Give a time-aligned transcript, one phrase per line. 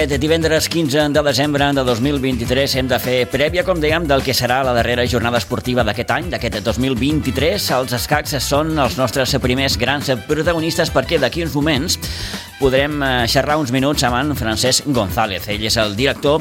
[0.00, 4.32] aquest divendres 15 de desembre de 2023 hem de fer prèvia, com dèiem, del que
[4.32, 7.66] serà la darrera jornada esportiva d'aquest any, d'aquest 2023.
[7.76, 11.98] Els escacs són els nostres primers grans protagonistes perquè d'aquí uns moments
[12.56, 15.50] podrem eh, xerrar uns minuts amb en Francesc González.
[15.52, 16.40] Ell és el director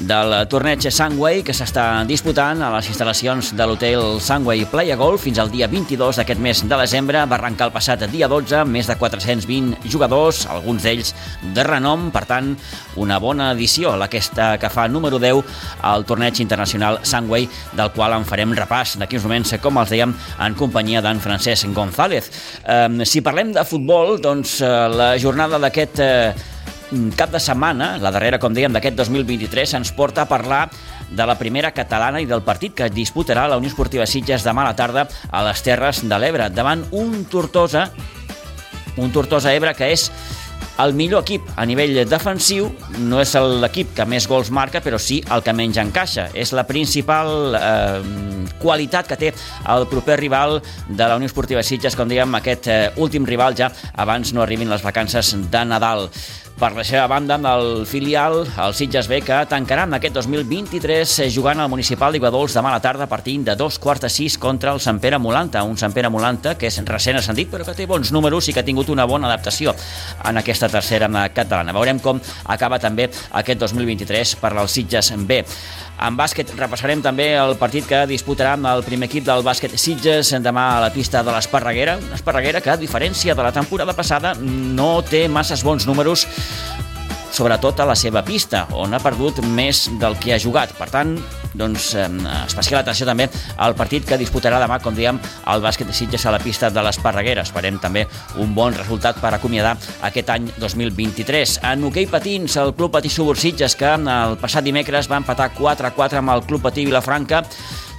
[0.00, 5.38] del torneig Sunway que s'està disputant a les instal·lacions de l'hotel Sunway Playa Golf fins
[5.40, 7.22] al dia 22 d'aquest mes de desembre.
[7.30, 11.12] Va arrencar el passat dia 12, més de 420 jugadors, alguns d'ells
[11.54, 12.52] de renom, per tant,
[12.96, 15.40] una bona edició, aquesta que fa número 10
[15.86, 20.12] al torneig internacional Sunway, del qual en farem repàs d'aquí uns moments, com els dèiem,
[20.44, 22.28] en companyia d'en Francesc González.
[22.64, 26.34] Eh, si parlem de futbol, doncs eh, la jornada d'aquest eh,
[27.16, 30.68] cap de setmana, la darrera, com dèiem, d'aquest 2023, ens porta a parlar
[31.10, 34.70] de la primera catalana i del partit que disputarà la Unió Esportiva Sitges demà a
[34.70, 37.88] la tarda a les Terres de l'Ebre, davant un Tortosa,
[38.96, 40.10] un Tortosa Ebre que és
[40.78, 42.68] el millor equip a nivell defensiu
[43.08, 46.28] no és l'equip que més gols marca, però sí el que menys encaixa.
[46.36, 48.02] És la principal eh,
[48.60, 49.32] qualitat que té
[49.72, 53.70] el proper rival de la Unió Esportiva Sitges, com dèiem, aquest eh, últim rival ja
[53.96, 56.10] abans no arribin les vacances de Nadal.
[56.56, 61.26] Per la seva banda, el filial, el Sitges B, que tancarà en aquest 2023 eh,
[61.28, 64.72] jugant al Municipal d'Iguadols demà a la tarda partint de dos quarts de sis contra
[64.72, 67.84] el Sant Pere Molanta, un Sant Pere Molanta que és recent ascendit però que té
[67.84, 69.74] bons números i que ha tingut una bona adaptació
[70.24, 71.76] en aquesta tercera catalana.
[71.76, 75.42] Veurem com acaba també aquest 2023 per al Sitges B.
[75.96, 80.32] En bàsquet repassarem també el partit que disputarà amb el primer equip del bàsquet Sitges
[80.44, 85.00] demà a la pista de l'Esparreguera, Esparreguera que, a diferència de la temporada passada, no
[85.04, 86.26] té masses bons números
[87.36, 90.72] sobretot a la seva pista, on ha perdut més del que ha jugat.
[90.78, 91.12] Per tant,
[91.56, 91.90] doncs,
[92.46, 93.26] especial atenció també
[93.60, 95.20] al partit que disputarà demà, com diem,
[95.52, 97.44] el bàsquet de Sitges a la pista de l'Esparreguera.
[97.44, 98.06] Esperem també
[98.40, 99.76] un bon resultat per acomiadar
[100.08, 101.58] aquest any 2023.
[101.72, 106.22] En hoquei patins, el Club Patí Subur Sitges, que el passat dimecres va empatar 4-4
[106.22, 107.44] amb el Club Patí Vilafranca,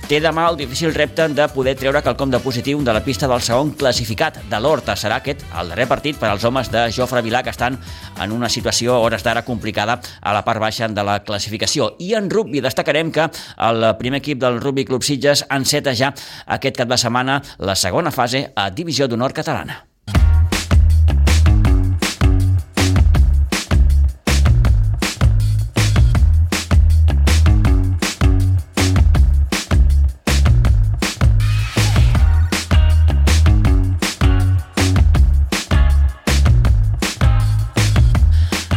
[0.07, 3.41] té demà el difícil repte de poder treure quelcom de positiu de la pista del
[3.43, 4.95] segon classificat de l'Horta.
[4.95, 7.75] Serà aquest el darrer partit per als homes de Jofre Vilà, que estan
[8.23, 11.95] en una situació a hores d'ara complicada a la part baixa de la classificació.
[11.99, 13.27] I en rugby destacarem que
[13.67, 16.13] el primer equip del Rugby Club Sitges enceta ja
[16.45, 19.83] aquest cap de setmana la segona fase a Divisió d'Honor Catalana.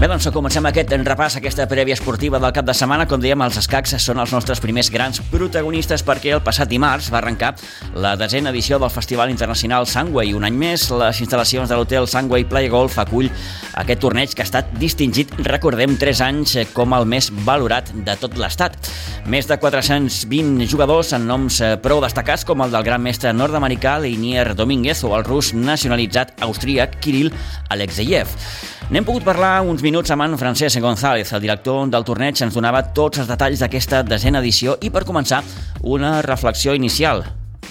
[0.01, 3.05] Bé, doncs comencem aquest repàs, aquesta prèvia esportiva del cap de setmana.
[3.05, 7.19] Com dèiem, els escacs són els nostres primers grans protagonistes perquè el passat dimarts va
[7.19, 7.51] arrencar
[8.01, 10.33] la desena edició del Festival Internacional Sunway.
[10.33, 13.29] Un any més, les instal·lacions de l'hotel Sunway Play Golf acull
[13.83, 18.41] aquest torneig que ha estat distingit, recordem, 3 anys com el més valorat de tot
[18.41, 18.81] l'estat.
[19.29, 24.55] Més de 420 jugadors en noms prou destacats com el del gran mestre nord-americà Leinier
[24.57, 27.35] Domínguez o el rus nacionalitzat austríac Kirill
[27.69, 28.33] Alexeyev.
[28.91, 32.83] N'hem pogut parlar uns minuts amb en Francesc González, el director del torneig, ens donava
[32.95, 35.41] tots els detalls d'aquesta desena edició i per començar
[35.83, 37.25] una reflexió inicial,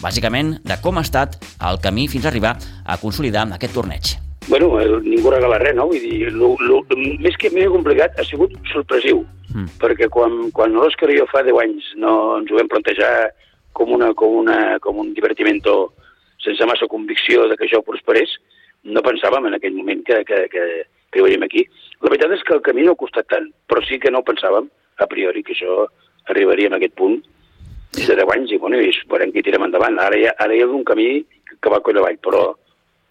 [0.03, 4.17] bàsicament de com ha estat el camí fins a arribar a consolidar aquest torneig.
[4.49, 5.87] Bueno, eh, ningú regala res, no?
[5.87, 6.83] Vull dir, lo, lo,
[7.23, 9.79] més que més complicat ha sigut sorpresiu, mm.
[9.79, 13.29] perquè quan, quan l'Òscar i jo fa 10 anys no ens ho vam plantejar
[13.71, 15.93] com, una, com, una, com un divertimento
[16.43, 18.35] sense massa convicció de que això prosperés,
[18.83, 20.65] no pensàvem en aquell moment que, que, que,
[21.15, 21.65] que veiem aquí.
[21.99, 24.69] La veritat és que el camí no ha costat tant, però sí que no pensàvem,
[24.99, 25.85] a priori, que això
[26.31, 27.19] arribaria a aquest punt
[27.95, 29.97] des de 10 anys i, bueno, i esperem que tirem endavant.
[29.99, 31.09] Ara hi ha, ara hi ha un camí
[31.59, 32.43] que va coll avall, però,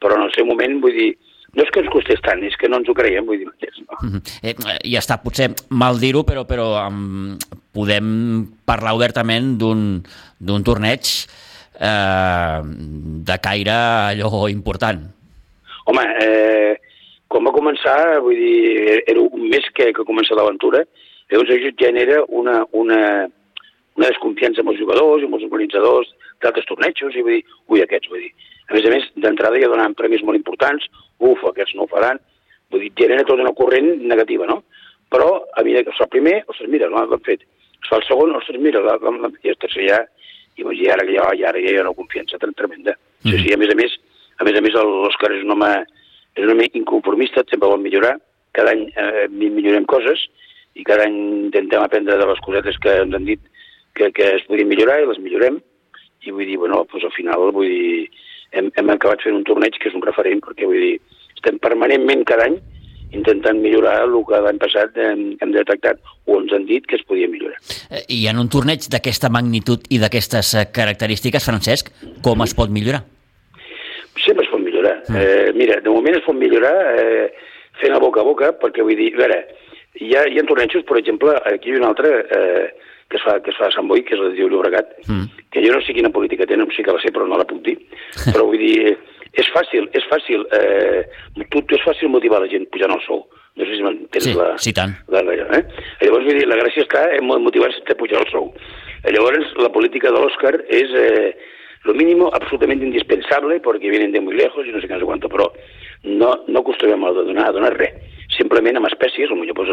[0.00, 1.10] però en el seu moment, vull dir,
[1.56, 3.80] no és que ens costés tant, és que no ens ho creiem, vull dir mateix.
[3.82, 3.98] No?
[4.02, 4.22] Mm -hmm.
[4.42, 7.36] eh, I està potser mal dir-ho, però, però um,
[7.72, 11.04] podem parlar obertament d'un torneig
[11.80, 12.60] eh,
[13.28, 13.76] de caire
[14.12, 15.00] allò important.
[15.86, 16.76] Home, eh,
[17.28, 20.84] quan va començar, vull dir, era un mes que, que comença l'aventura,
[21.30, 23.00] llavors això genera una, una,
[23.98, 28.08] una desconfiança amb els jugadors, amb els organitzadors d'altres tornejos, i vull dir, ui, aquests,
[28.12, 28.32] vull dir.
[28.68, 30.88] A més a més, d'entrada ja donaven premis molt importants,
[31.24, 32.20] uf, aquests no ho faran,
[32.72, 34.62] vull dir, genera tota una corrent negativa, no?
[35.12, 37.44] Però, a mesura que es fa el primer, ostres, mira, l'han fet.
[37.78, 39.38] Es fa el segon, ostres, mira, l'han fet.
[39.44, 40.02] I el tercer ja,
[40.56, 42.96] i, vull dir, ara, ja, ara ja hi ha una confiança tremenda.
[43.24, 43.30] Mm.
[43.30, 43.96] Sí, sí, a més a més,
[44.38, 45.72] a més a més, l'Òscar és un home
[46.38, 48.14] és una mica inconformista, sempre vol millorar,
[48.56, 50.22] cada any eh, millorem coses
[50.78, 51.18] i cada any
[51.48, 53.42] intentem aprendre de les cosetes que ens han dit
[53.98, 55.58] que, que es podien millorar i les millorem
[56.26, 58.08] i vull dir, bueno, doncs al final vull dir,
[58.54, 60.96] hem, hem acabat fent un torneig que és un referent perquè vull dir,
[61.36, 62.58] estem permanentment cada any
[63.16, 67.04] intentant millorar el que l'any passat hem, hem detectat o ens han dit que es
[67.08, 67.56] podia millorar.
[67.88, 71.88] Eh, I en un torneig d'aquesta magnitud i d'aquestes eh, característiques, Francesc,
[72.24, 73.06] com es pot millorar?
[74.88, 75.02] Millorar.
[75.08, 75.16] Mm.
[75.16, 77.30] Eh, mira, de moment es pot millorar eh,
[77.80, 79.38] fent a boca a boca, perquè vull dir, a veure,
[80.00, 82.66] hi ha, hi ha tornejos, per exemple, aquí hi ha un altre eh,
[83.08, 85.44] que es fa, que es fa a Sant Boi, que és el Diu Llobregat, mm.
[85.52, 87.62] que jo no sé quina política tenen, sí que la sé, però no la puc
[87.64, 87.78] dir.
[88.34, 88.94] però vull dir,
[89.38, 91.04] és fàcil, és fàcil, eh,
[91.48, 93.24] tu, és fàcil motivar la gent pujant el sou.
[93.58, 94.52] No sé si m'entens sí, la...
[94.62, 94.92] Sí, tant.
[95.10, 95.62] La, la, eh?
[96.04, 98.52] Llavors, vull dir, la gràcia està en motivar-se a pujar el sou.
[99.02, 101.32] Eh, llavors, la política de l'Òscar és eh,
[101.84, 105.06] lo mínimo absolutamente indispensable porque vienen de muy lejos i no sé què, no sé
[105.06, 105.46] quanto, però
[106.04, 107.94] no, no acostumem a donar, a donar res.
[108.36, 109.70] Simplement amb espècies, potser pues,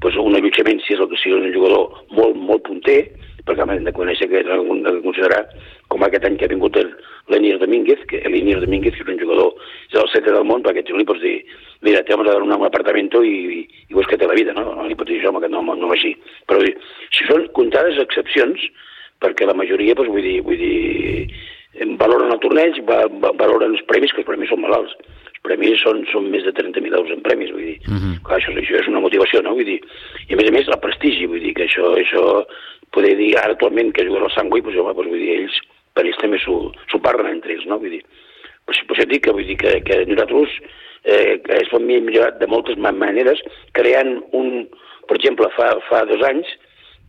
[0.00, 3.00] pues un allotjament, si és el que sigui un jugador molt, molt punter,
[3.46, 5.44] perquè hem de conèixer que hem de considerar
[5.88, 6.76] com aquest any que ha vingut
[7.30, 9.54] l'Enir Domínguez, que l'Enir Domínguez, que és un jugador
[9.90, 11.40] és el setè del món, perquè tu li pots dir
[11.82, 13.60] mira, te vamos a dar un apartamento i, i,
[13.90, 14.72] i busca't la vida, no?
[14.78, 16.14] No li pots dir això, home, que no, no va així.
[16.46, 18.62] Però si són comptades excepcions,
[19.22, 21.32] perquè la majoria, doncs, vull dir, vull dir
[21.98, 24.94] valoren el torneig, va, va, valoren els premis, que els premis són malalts.
[25.30, 27.78] Els premis són, són més de 30.000 euros en premis, vull dir.
[27.88, 28.14] Uh -huh.
[28.26, 29.54] Clar, això, això és una motivació, no?
[29.54, 29.80] Vull dir,
[30.28, 32.46] i a més a més, el prestigi, vull dir, que això, això
[32.90, 35.56] poder dir ara actualment que juguen al Sant Boi, doncs, home, doncs, vull dir, ells,
[35.94, 37.78] per ells també s'ho parlen entre ells, no?
[37.78, 38.02] Vull dir,
[38.66, 40.50] però, però això dic que, vull dir que, que nosaltres
[41.04, 43.40] eh, que es pot millorar de moltes maneres,
[43.72, 44.68] creant un,
[45.08, 46.46] per exemple, fa, fa dos anys,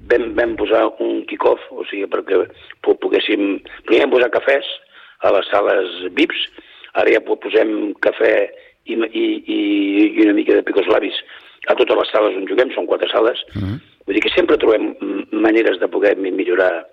[0.09, 2.43] vam, vam posar un kick-off, o sigui, perquè
[2.85, 3.61] poguéssim...
[3.87, 4.67] Primer vam posar cafès
[5.23, 6.45] a les sales VIPs,
[6.99, 8.33] ara ja posem cafè
[8.85, 11.17] i, i, i una mica de picos labis
[11.71, 13.39] a totes les sales on juguem, són quatre sales.
[13.55, 13.63] Mhm.
[13.63, 13.79] -huh.
[14.05, 14.95] Vull dir que sempre trobem
[15.31, 16.85] maneres de poder millorar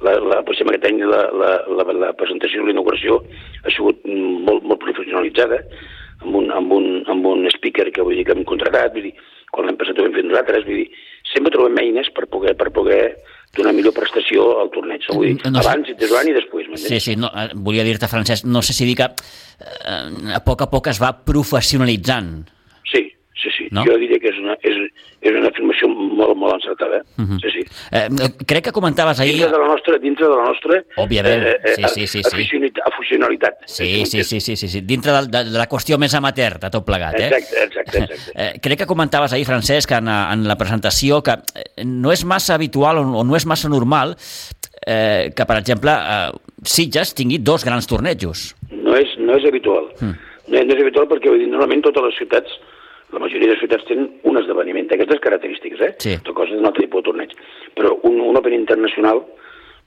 [0.00, 3.22] la, la, exemple, aquest any la, la, la, la presentació de l'inauguració
[3.64, 5.60] ha sigut molt, molt professionalitzada,
[6.22, 9.14] amb un, amb, un, amb un speaker que vull dir que hem contratat, vull dir,
[9.52, 10.88] quan l'hem passat ho hem fet nosaltres, vull dir,
[11.34, 13.02] sempre trobem eines per poder, per poder
[13.54, 15.06] donar millor prestació al torneig.
[15.12, 15.96] Vull dir, no abans, sé...
[16.00, 16.70] durant i després.
[16.80, 20.66] Sí, sí, no, eh, volia dir-te, Francesc, no sé si dir que eh, a poc
[20.66, 22.34] a poc es va professionalitzant.
[23.72, 23.84] No?
[23.86, 24.80] Jo diria que és una, és,
[25.24, 27.00] és una afirmació molt, molt encertada.
[27.00, 27.04] Eh?
[27.16, 27.36] Uh mhm.
[27.36, 27.40] -huh.
[27.42, 27.62] Sí, sí.
[27.92, 28.08] Eh,
[28.46, 29.34] crec que comentaves ahir...
[29.34, 32.72] Dintre de la nostra, dintre de la nostra Òbviament, eh, eh, sí, sí, sí, sí.
[32.84, 33.54] aficionalitat.
[33.66, 36.70] Sí, sí, sí, sí, sí, sí, dintre de, de, de la qüestió més amateur de
[36.70, 37.14] tot plegat.
[37.18, 37.28] Eh?
[37.28, 38.22] Exacte, exacte, exacte.
[38.44, 42.54] Eh, crec que comentaves ahir, Francesc, en, en la presentació, que eh, no és massa
[42.54, 44.16] habitual o, o no és massa normal
[44.86, 46.30] eh, que, per exemple, eh,
[46.64, 48.54] Sitges tingui dos grans tornejos.
[48.70, 49.90] No és, no és habitual.
[50.00, 50.14] Mm.
[50.48, 52.58] No, no és habitual perquè, vull dir, normalment totes les ciutats
[53.14, 55.94] la majoria de ciutats tenen un esdeveniment d'aquestes característiques, eh?
[56.02, 56.16] Sí.
[56.26, 57.34] De coses d'un altre tipus de torneig.
[57.78, 59.22] Però un, un Open internacional,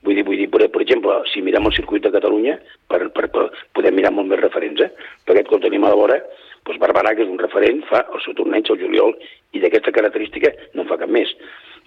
[0.07, 2.57] vull dir, vull dir per, per exemple, si mirem el circuit de Catalunya,
[2.91, 4.91] per, per, per, podem mirar molt més referents, eh?
[5.27, 6.19] Perquè aquest que tenim a la vora,
[6.67, 9.15] doncs Barberà, que és un referent, fa el seu torneig al juliol,
[9.55, 11.31] i d'aquesta característica no en fa cap més.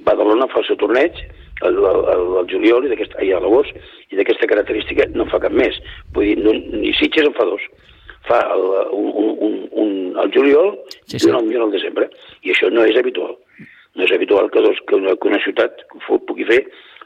[0.04, 3.76] Badalona fa el seu torneig el, el, el, el juliol i, i a l'agost,
[4.08, 5.76] i d'aquesta característica no en fa cap més.
[6.16, 7.64] Vull dir, no, ni Sitges en fa dos
[8.28, 10.76] fa el, un, un, un, el juliol
[11.06, 11.28] sí, sí.
[11.28, 12.10] i un al desembre.
[12.42, 13.36] I això no és habitual.
[13.96, 15.84] No és habitual que, dos, que, una, que una ciutat
[16.28, 16.64] pugui fer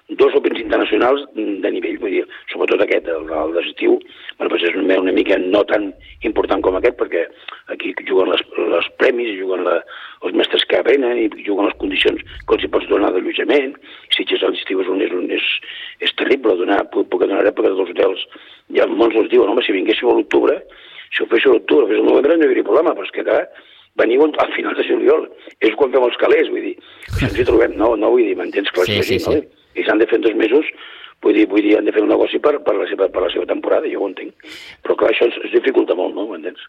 [0.08, 3.94] dos Opens internacionals de nivell, vull dir, sobretot aquest, el, el d'estiu,
[4.36, 5.88] bueno, doncs és una, una mica no tan
[6.28, 7.22] important com aquest, perquè
[7.72, 8.42] aquí juguen les,
[8.74, 9.78] les premis, juguen la,
[10.28, 13.78] els mestres que venen, i juguen les condicions que els hi pots donar d'allotjament,
[14.12, 15.48] si ets a l'estiu és, un, és, un, és,
[16.04, 18.28] és terrible donar, puc, puc donar època dels hotels,
[18.76, 20.60] ja molts els diuen, home, si vinguéssiu a l'octubre,
[21.14, 23.26] si ho fes a l'octubre, fes al novembre, no hi hauria problema, però és que
[23.26, 23.44] clar,
[24.00, 25.28] veniu al final de juliol.
[25.60, 26.74] És quan fem els calés, vull dir.
[27.14, 28.72] Si ens hi trobem, no, no vull dir, m'entens?
[28.74, 29.38] Que sí, sí, sí.
[29.38, 29.64] No?
[29.74, 30.66] I s'han de fer dos mesos,
[31.24, 33.30] vull dir, vull dir, han de fer un negoci per, per, la, seva, per la
[33.32, 34.34] seva temporada, jo ho entenc.
[34.84, 36.26] Però clar, això es, es dificulta molt, no?
[36.30, 36.66] M'entens?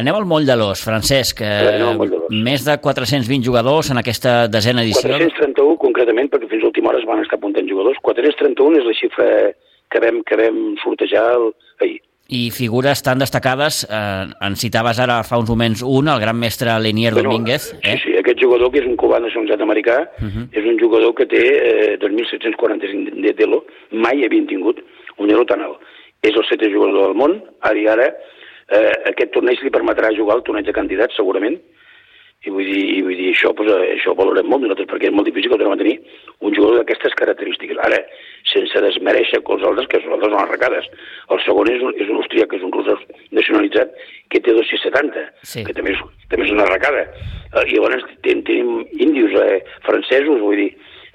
[0.00, 1.44] Anem al moll de l'os, Francesc.
[1.44, 5.12] Eh, de més de 420 jugadors en aquesta desena edició.
[5.12, 8.00] 431, concretament, perquè fins a última hora es van estar apuntant jugadors.
[8.08, 9.28] 431 és la xifra
[9.92, 11.52] que vam, que vam sortejar el,
[11.84, 16.38] ahir i figures tan destacades, eh, en citaves ara fa uns moments un, el gran
[16.38, 17.74] mestre Lenier bueno, Domínguez.
[17.82, 17.98] Eh?
[17.98, 20.46] Sí, sí, aquest jugador que és un cubà nacionalitzat americà, uh -huh.
[20.52, 24.80] és un jugador que té eh, 2.745 de telo, mai havien tingut
[25.18, 25.78] un elo tan alt.
[26.22, 28.06] És el setè jugador del món, ara i ara
[28.68, 31.60] eh, aquest torneig li permetrà jugar al torneig de candidats, segurament,
[32.44, 35.08] i vull dir, i vull dir això, pues, eh, això ho valorem molt nosaltres perquè
[35.08, 35.94] és molt difícil que tornem a tenir
[36.40, 37.78] un jugador d'aquestes característiques.
[37.80, 38.00] Ara,
[38.52, 40.88] sense desmereixer que els altres, que els altres són arracades.
[41.32, 42.90] El segon és un, és un austríac, que és un rus
[43.32, 43.94] nacionalitzat,
[44.28, 45.64] que té 270, sí.
[45.64, 47.06] que també és, també és una arracada.
[47.54, 50.70] Eh, I llavors ten, tenim índios, eh, francesos, vull dir,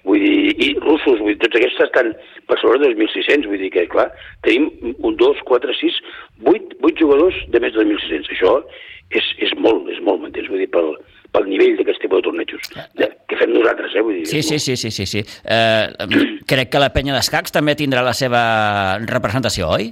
[0.07, 2.13] vull dir, i russos, vull dir, tots aquests estan
[2.49, 4.09] per sobre de 2.600, vull dir que, clar,
[4.47, 6.01] tenim un, dos, quatre, sis,
[6.45, 8.33] vuit, vuit jugadors de més de 2.600.
[8.33, 8.57] Això
[9.13, 10.49] és, és molt, és molt, m'entens?
[10.49, 10.95] Vull dir, pel,
[11.35, 12.85] pel nivell d'aquest tipus de tornejos ah.
[13.29, 14.03] que fem nosaltres, eh?
[14.05, 15.23] Vull dir, sí, sí, sí, sí, sí, sí.
[15.45, 18.41] Eh, crec que la penya d'escacs també tindrà la seva
[19.05, 19.91] representació, oi?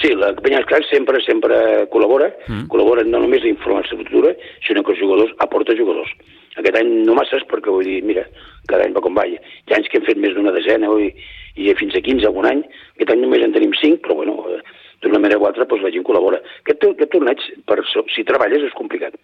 [0.00, 1.58] Sí, la penya d'escacs sempre, sempre
[1.92, 2.66] col·labora, mm.
[2.72, 4.34] col·labora no només a informar la futura,
[4.66, 6.10] sinó que els jugadors aporta jugadors.
[6.58, 8.26] Aquest any no massa, perquè vull dir, mira,
[8.70, 9.26] cada any va com va.
[9.26, 9.38] Hi
[9.70, 11.12] ha anys que hem fet més d'una desena, oi?
[11.54, 12.64] i fins a 15 algun any.
[12.96, 14.60] Aquest any només en tenim 5, però bueno, eh,
[15.04, 16.40] d'una manera o altra doncs, la gent col·labora.
[16.64, 17.78] Aquest, aquest torneig, per,
[18.14, 19.14] si treballes, és complicat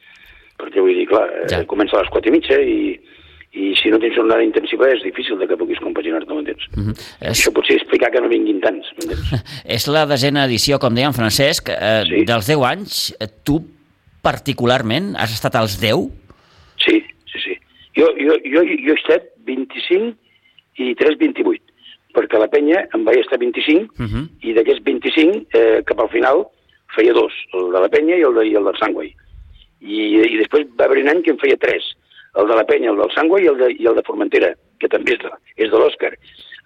[0.60, 1.64] perquè vull dir, clar, eh, ja.
[1.70, 2.78] comença a les 4 i mitja i,
[3.56, 6.68] i si no tens jornada intensiva és difícil de que puguis compaginar-te, m'entens?
[6.76, 6.94] Mm -hmm.
[7.20, 7.34] és...
[7.34, 9.34] Això potser explicar que no vinguin tants, m'entens?
[9.76, 12.24] és la desena edició, com deia en Francesc, eh, sí.
[12.24, 13.14] dels 10 anys,
[13.44, 13.62] tu
[14.22, 16.10] particularment has estat als 10?
[16.76, 17.02] Sí,
[18.00, 20.14] jo, jo, jo, jo he estat 25
[20.80, 21.60] i 3, 28,
[22.16, 24.24] perquè la penya em vaig estar 25 uh -huh.
[24.42, 26.46] i d'aquests 25 eh, cap al final
[26.94, 29.14] feia dos, el de la penya i el, de, i el del Sangway.
[29.80, 31.92] I, I després va haver un any que en feia tres,
[32.40, 34.88] el de la penya, el del Sangway i el de, i el de Formentera, que
[34.92, 36.14] també és de, és de l'Òscar.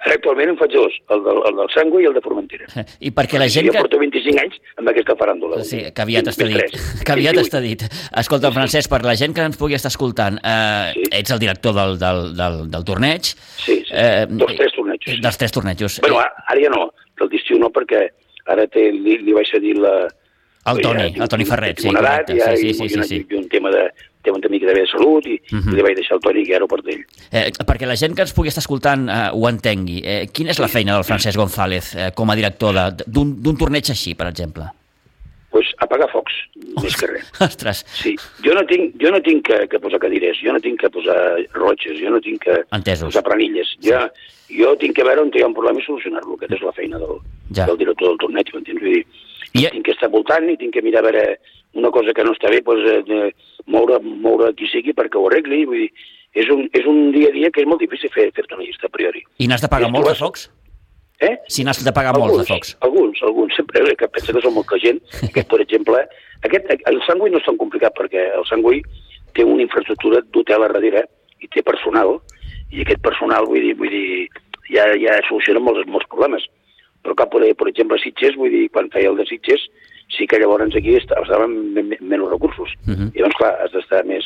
[0.05, 2.67] Ara actualment en faig dos, el del, el del Sangui i el de Formentera.
[3.01, 3.71] I perquè la gent...
[3.71, 3.85] Jo que...
[3.87, 5.63] porto 25 anys amb aquesta faràndula.
[5.65, 6.75] Sí, que aviat està dit.
[7.07, 7.85] Que aviat està dit.
[8.21, 11.07] Escolta, Francesc, per la gent que ens pugui estar escoltant, eh, sí.
[11.21, 13.31] ets el director del, del, del, del torneig.
[13.31, 13.95] Sí, sí.
[13.95, 15.09] Eh, dels tres tornejos.
[15.09, 15.17] Sí.
[15.25, 15.99] Dels tres tornejos.
[16.05, 16.91] Bueno, ara ja no,
[17.23, 18.05] del d'estiu no, perquè
[18.53, 19.95] ara té, li, li vaig cedir la...
[20.65, 22.39] El Toni, el Toni Ferret, sí, correcte.
[22.39, 23.37] Ja, sí, sí, sí, sí, sí.
[23.37, 23.83] un tema de,
[24.25, 25.75] té una mica de salut i, uh -huh.
[25.77, 27.05] li vaig deixar el Toni que era per ell.
[27.31, 30.59] Eh, perquè la gent que ens pugui estar escoltant eh, ho entengui, eh, quina és
[30.59, 32.75] la feina del Francesc González eh, com a director
[33.07, 34.65] d'un torneig així, per exemple?
[35.55, 36.35] pues apagar focs,
[36.75, 37.29] oh, més que res.
[37.47, 37.85] Ostres.
[37.87, 40.91] Sí, jo no tinc, jo no tinc que, que posar cadires, jo no tinc que
[40.91, 41.15] posar
[41.55, 43.07] rotxes, jo no tinc que Entesos.
[43.13, 43.71] posar planilles.
[43.79, 43.93] Sí.
[43.93, 44.01] Jo,
[44.51, 46.99] jo tinc que veure on hi ha un problema i solucionar-lo, aquesta és la feina
[46.99, 47.69] del, ja.
[47.69, 48.83] del director del torneig, m'entens?
[48.83, 49.07] Vull dir,
[49.55, 49.69] I...
[49.71, 51.25] tinc que estar voltant i tinc que mirar a veure
[51.79, 53.31] una cosa que no està bé, doncs, eh,
[53.71, 55.63] moure, moure qui sigui perquè ho arregli.
[55.71, 58.59] Vull dir, és un, és un dia a dia que és molt difícil fer, fer-te
[58.59, 59.23] una llista a priori.
[59.39, 60.49] I n'has de pagar molts de focs?
[61.23, 61.37] Eh?
[61.49, 62.77] Si n'has de pagar alguns, molts de focs.
[62.87, 63.55] Alguns, alguns.
[63.55, 64.99] Sempre que pensa que són molta gent.
[65.31, 66.03] Aquest, per exemple,
[66.45, 68.83] aquest, el Sangui no és tan complicat perquè el Sangui
[69.35, 71.07] té una infraestructura d'hotel a darrere
[71.43, 72.19] i té personal,
[72.75, 74.29] i aquest personal, vull dir, vull dir
[74.73, 76.47] ja, ja soluciona molts, molts problemes.
[77.05, 79.67] Però cap poder, per exemple, Sitges, vull dir, quan feia el de Sitges,
[80.17, 82.73] sí que llavors aquí estaven menys recursos.
[82.87, 83.09] Uh -huh.
[83.13, 84.25] I llavors, clar, has d'estar més,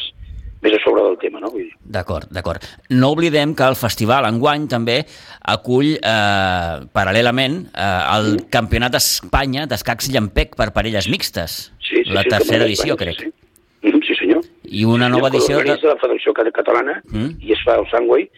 [0.63, 1.53] més a sobre del tema, no?
[1.85, 2.63] D'acord, d'acord.
[2.91, 5.05] No oblidem que el festival enguany també
[5.43, 8.47] acull eh, paral·lelament eh, el sí.
[8.51, 11.73] Campionat d'Espanya d'escacs llampec per parelles mixtes.
[11.81, 13.21] Sí, sí, la sí, tercera edició, crec.
[13.21, 13.33] Sí.
[13.83, 14.43] Mm, sí, senyor.
[14.65, 15.63] I una sí, nova edició...
[15.63, 15.79] De...
[15.83, 17.39] la Federació Catalana mm.
[17.41, 18.29] i es fa el Sangway.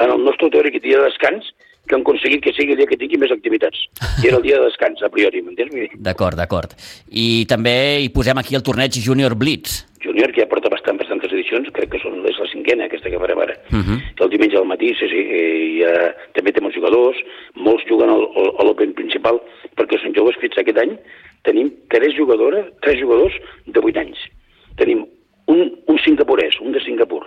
[0.00, 1.44] En el nostre teòric dia de descans
[1.90, 3.82] que han aconseguit que sigui el dia que tingui més activitats.
[4.22, 5.74] I era el dia de descans, a priori, m'entens?
[5.98, 6.76] D'acord, d'acord.
[7.10, 9.80] I també hi posem aquí el torneig Junior Blitz.
[10.00, 13.20] Junior, que ja porta bastant, bastantes edicions, crec que són, és la cinquena, aquesta que
[13.20, 13.56] farem ara.
[13.68, 13.98] Uh -huh.
[14.24, 17.18] El diumenge al matí, sí, sí, i, uh, també té molts jugadors,
[17.54, 18.24] molts juguen al,
[18.58, 19.42] a l'Open principal,
[19.76, 20.96] perquè són joves fets aquest any.
[21.42, 23.34] Tenim tres jugadores, tres jugadors
[23.66, 24.18] de 8 anys.
[24.76, 25.06] Tenim
[25.46, 27.26] un, un singapurès, un de Singapur,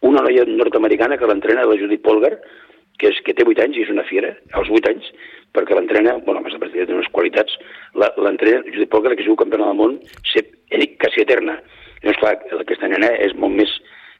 [0.00, 2.38] una noia nord-americana que l'entrena la Judith Polgar,
[2.98, 5.08] que, és, que té 8 anys i és una fiera, als 8 anys,
[5.54, 7.56] perquè l'entrena, bueno, a més a més té unes qualitats,
[7.94, 9.98] l'entrena Judit Polgar, que és un campiona del món,
[10.30, 10.46] ser,
[11.02, 11.58] quasi eterna.
[12.02, 13.70] Llavors, clar, aquesta nena és molt més,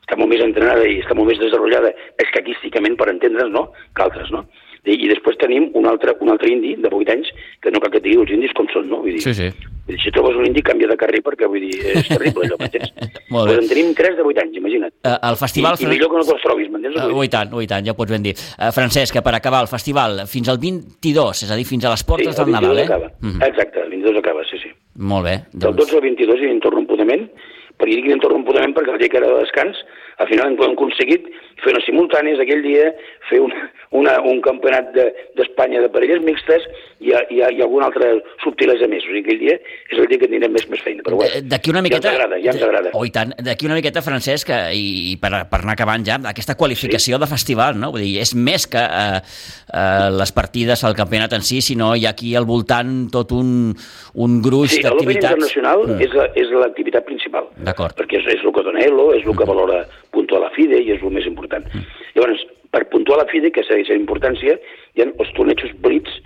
[0.04, 3.66] està molt més entrenada i està molt més desenvolupada escaquísticament, per entendre's, no?,
[3.96, 4.44] que altres, no?
[4.84, 7.30] I, després tenim un altre, un altre indi de 8 anys,
[7.64, 8.98] que no cal que et digui els indis com són, no?
[9.00, 9.46] Vull dir, sí, sí.
[9.86, 12.58] Vull dir, si trobes un indi, canvia de carrer perquè, vull dir, és terrible allò,
[12.60, 12.92] m'entens?
[13.32, 13.54] Molt bé.
[13.54, 14.94] Pues en tenim 3 de 8 anys, imagina't.
[15.00, 15.80] Uh, el festival...
[15.80, 17.00] I, I millor que no te'ls trobis, m'entens?
[17.00, 18.36] Uh, ui tant, ui tant, ja ho pots ben dir.
[18.58, 22.04] Uh, Francesc, per acabar el festival, fins al 22, és a dir, fins a les
[22.04, 22.86] portes sí, del Nadal, eh?
[22.90, 23.08] Acaba.
[23.08, 23.40] Uh mhm.
[23.40, 23.48] -huh.
[23.48, 24.72] Exacte, el 22 acaba, sí, sí.
[25.00, 25.36] Molt bé.
[25.52, 25.64] Doncs...
[25.64, 27.28] Del 12 al 22 hi interrompudament,
[27.76, 29.80] per dir que interrompudament perquè el dia que era de descans,
[30.18, 31.26] al final hem aconseguit
[31.62, 32.90] fer unes simultànies aquell dia,
[33.28, 36.66] fer una, una, un campionat d'Espanya de, de parelles mixtes
[37.00, 38.10] i, i, i alguna altra
[38.42, 39.06] subtilesa més.
[39.06, 41.04] O sigui, aquell dia és el dia que tindrem més, més feina.
[41.06, 42.10] Però bueno, d'aquí una miqueta...
[42.10, 42.92] Ja ens agrada, ja ens agrada.
[42.98, 43.34] Oh, i tant.
[43.46, 47.22] D'aquí una miqueta, Francesc, i, i per, per anar acabant ja, aquesta qualificació sí.
[47.24, 47.92] de festival, no?
[47.94, 52.08] Vull dir, és més que eh, eh, les partides al campionat en si, sinó hi
[52.08, 53.72] ha aquí al voltant tot un,
[54.20, 55.14] un gruix sí, d'activitats.
[55.14, 56.34] Sí, internacional mm.
[56.44, 57.50] és l'activitat principal.
[57.64, 57.96] D'acord.
[57.98, 59.52] Perquè és, és el que dona ELO, és el que mm.
[59.54, 61.66] valora puntuar la FIDE i és el més important.
[61.70, 62.04] Mm.
[62.16, 62.44] Llavors,
[62.74, 64.56] per puntuar la FIDE, que segueix la importància,
[64.94, 66.18] hi ha els tornejos blitz,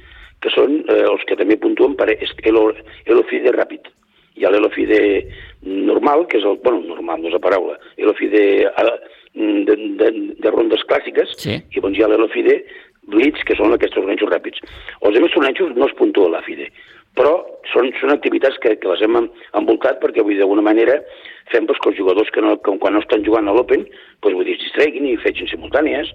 [0.43, 3.89] que són eh, els que també puntuen per l'elofide ràpid.
[4.39, 4.99] Hi ha l'elofide
[5.67, 6.61] normal, que és el...
[6.63, 7.79] bueno, normal, no és la paraula.
[7.99, 8.99] L'elofide eh,
[9.35, 11.59] de, de, de rondes clàssiques, sí.
[11.59, 12.61] i doncs hi ha l'elofide
[13.09, 14.63] blitz, que són aquests tornejos ràpids.
[15.01, 16.69] Els altres tornejos no es puntua la FIDE,
[17.19, 17.35] però
[17.73, 21.01] són, són activitats que, que les hem envoltat perquè, vull dir, d'alguna manera,
[21.53, 24.35] fem doncs, que els jugadors que, no, que quan no estan jugant a l'Open doncs,
[24.35, 26.13] vull dir, es distreguin i fegin simultànies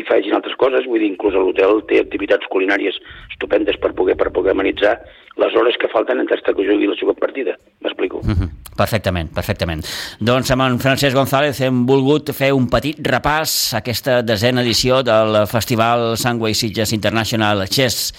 [0.00, 2.96] i facin altres coses, vull dir, inclús l'hotel té activitats culinàries
[3.34, 4.96] estupendes per poder, per poder amenitzar
[5.40, 7.56] les hores que falten entre que jugui la seva partida.
[7.80, 8.20] M'explico?
[8.24, 8.50] Mm -hmm.
[8.80, 9.84] Perfectament, perfectament.
[10.24, 15.02] Doncs amb en Francesc González hem volgut fer un petit repàs a aquesta desena edició
[15.02, 18.12] del Festival Sangway Sitges International Chess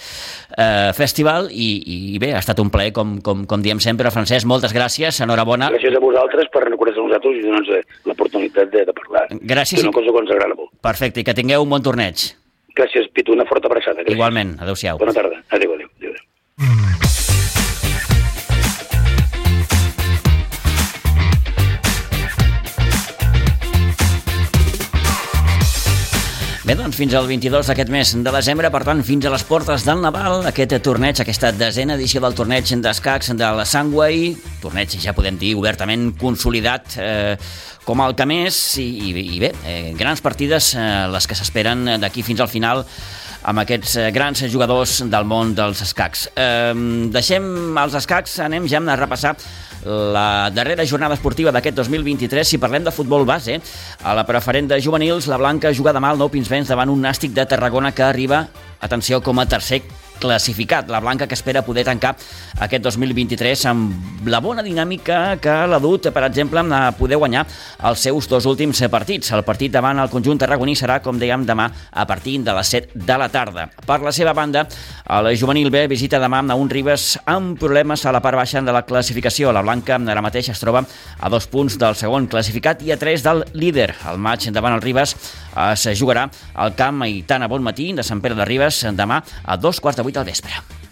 [0.56, 1.70] eh, Festival i,
[2.14, 4.12] i bé, ha estat un plaer, com, com, com diem sempre.
[4.14, 5.72] Francesc, moltes gràcies, enhorabona.
[5.74, 9.26] Gràcies a vosaltres per recordar-se a nosaltres i donar-nos l'oportunitat de, de parlar.
[9.40, 9.80] Gràcies.
[9.80, 10.72] És una cosa que ens agrada molt.
[10.84, 12.28] Perfecte, i que tingueu un bon torneig.
[12.76, 14.00] Gràcies, Pitu, una forta abraçada.
[14.00, 14.16] Gràcies.
[14.16, 15.00] Igualment, adeu-siau.
[15.02, 15.42] Bona tarda.
[15.52, 15.90] Adéu, adéu.
[15.98, 17.11] adéu, adéu.
[26.72, 29.82] Bé, doncs fins al 22 d'aquest mes de desembre, per tant, fins a les portes
[29.84, 34.30] del Naval, aquest torneig, aquesta desena edició del torneig d'escacs de la Sangway,
[34.62, 37.34] torneig, ja podem dir, obertament consolidat eh,
[37.84, 41.98] com el que més, i, i, i bé, eh, grans partides, eh, les que s'esperen
[42.00, 42.86] d'aquí fins al final,
[43.52, 46.30] amb aquests eh, grans jugadors del món dels escacs.
[46.32, 46.72] Eh,
[47.12, 49.36] deixem els escacs, anem ja a repassar
[49.84, 52.46] la darrera jornada esportiva d'aquest 2023.
[52.46, 53.58] Si parlem de futbol base,
[54.02, 57.34] a la preferent de juvenils, la Blanca juga demà al Nou Pinsbens davant un nàstic
[57.34, 58.46] de Tarragona que arriba,
[58.80, 59.82] atenció, com a tercer
[60.20, 60.88] classificat.
[60.90, 62.14] La Blanca que espera poder tancar
[62.60, 67.44] aquest 2023 amb la bona dinàmica que l'ha dut, per exemple, a poder guanyar
[67.88, 69.32] els seus dos últims partits.
[69.32, 72.92] El partit davant el conjunt tarragoní serà, com dèiem, demà a partir de les 7
[72.94, 73.68] de la tarda.
[73.86, 74.66] Per la seva banda,
[75.18, 78.72] el juvenil B visita demà a un Ribes amb problemes a la part baixa de
[78.72, 79.52] la classificació.
[79.52, 80.84] La Blanca ara mateix es troba
[81.18, 83.92] a dos punts del segon classificat i a tres del líder.
[84.10, 85.16] El maig davant el Ribes
[85.56, 89.80] es jugarà al camp Aitana Bon Matí de Sant Pere de Ribes demà a dos
[89.80, 90.82] quarts de vuit 8 del vespre.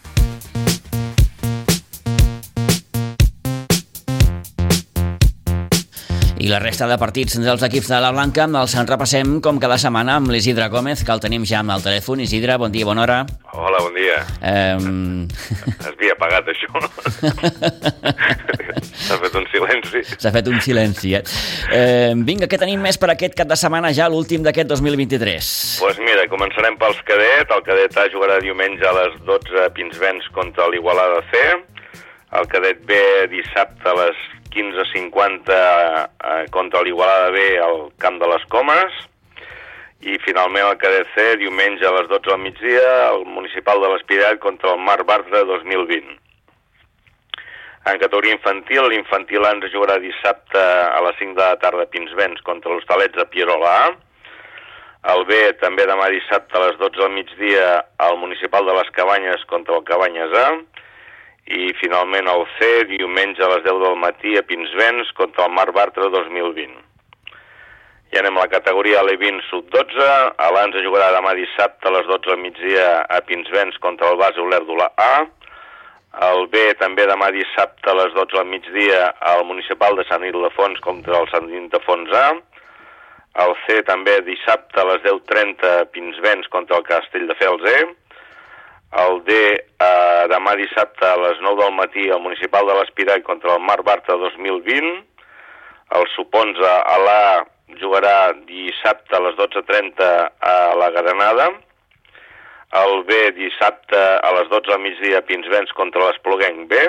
[6.40, 9.76] I la resta de partits dels equips de la Blanca els en repassem com cada
[9.76, 12.22] setmana amb l'Isidre Gómez, que el tenim ja amb el telèfon.
[12.24, 13.18] Isidre, bon dia, bona hora.
[13.52, 14.16] Hola, bon dia.
[14.40, 15.26] Um...
[15.76, 16.80] Es havia apagat, això.
[18.80, 20.02] S'ha fet un silenci.
[20.16, 21.22] S'ha fet un silenci, eh?
[21.76, 22.12] eh?
[22.28, 25.50] Vinga, què tenim més per aquest cap de setmana ja, l'últim d'aquest 2023?
[25.80, 27.50] Doncs pues mira, començarem pels cadet.
[27.50, 31.44] El cadet A jugarà diumenge a les 12 a Pinsbens contra l'Igualada C.
[32.38, 32.98] El cadet B
[33.32, 34.18] dissabte a les
[34.54, 39.06] 15.50 eh, contra l'Igualada B al Camp de les Comes
[40.00, 44.72] i finalment el KDC diumenge a les 12 del migdia el Municipal de l'Espirat contra
[44.72, 46.19] el Mar Bartra 2020.
[47.88, 52.42] En categoria infantil, l'infantil ens jugarà dissabte a les 5 de la tarda a Pinsbens
[52.44, 53.86] contra l'Hostalets de Pierola A.
[55.14, 57.70] El B també demà dissabte a les 12 del migdia
[58.04, 60.44] al Municipal de les Cabanyes contra el Cabanyes A
[61.56, 65.70] i finalment el C diumenge a les 10 del matí a Pinsbens contra el Mar
[65.72, 66.76] Bartra 2020.
[68.12, 70.12] I anem a la categoria L20 sub-12,
[70.52, 74.92] l'Ans jugarà demà dissabte a les 12 del migdia a Pinsbens contra el base Olèrdula
[75.00, 75.14] A,
[76.18, 80.80] el B també demà dissabte a les 12 del migdia al Municipal de Sant Ildefons
[80.82, 82.26] contra el Sant Ildefons A,
[83.44, 87.78] el C també dissabte a les 10.30 a Pinsbens contra el Castell de Fels E,
[88.98, 93.54] el D eh, demà dissabte a les 9 del matí al Municipal de l'Espirall contra
[93.54, 94.90] el Mar Barta 2020.
[95.94, 97.44] El Suponza a l'A
[97.78, 100.08] jugarà dissabte a les 12.30
[100.42, 101.52] a la Granada.
[102.70, 106.86] El B dissabte a les 12 al migdia a Pinsbens contra l'Espluguenc B.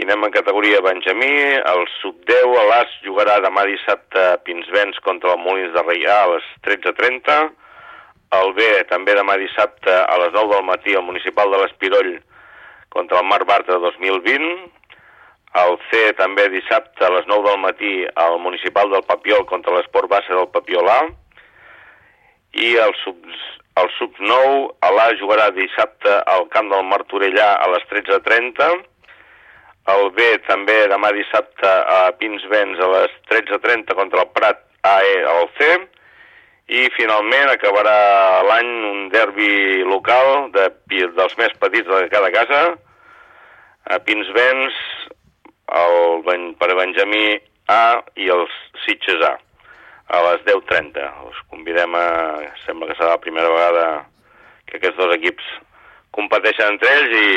[0.00, 1.32] I anem en categoria Benjamí.
[1.72, 6.30] El Sub-10 a l'As jugarà demà dissabte a Pinsbens contra el Molins de Reià a
[6.34, 7.52] les 13.30
[8.32, 12.14] el B també demà dissabte a les 9 del matí al Municipal de l'Espiroll
[12.94, 14.52] contra el Mar Bartra 2020,
[15.62, 17.92] el C també dissabte a les 9 del matí
[18.24, 20.98] al Municipal del Papiol contra l'Esport Bassa del Papiolà,
[22.52, 23.20] i el sub,
[23.80, 28.68] el sub 9 a l'A jugarà dissabte al Camp del Martorellà a les 13.30,
[29.92, 35.48] el B també demà dissabte a Pinsbens a les 13.30 contra el Prat AE al
[35.56, 35.70] C,
[36.72, 37.96] i finalment acabarà
[38.46, 42.62] l'any un derbi local de, dels més petits de cada casa,
[43.90, 44.76] a Pinsbens,
[45.72, 46.28] el,
[46.60, 47.26] per Benjamí
[47.72, 48.54] A i els
[48.84, 49.34] Sitges A,
[50.12, 51.08] a les 10.30.
[51.26, 52.06] Els convidem a...
[52.66, 53.84] Sembla que serà la primera vegada
[54.68, 55.46] que aquests dos equips
[56.12, 57.28] competeixen entre ells i,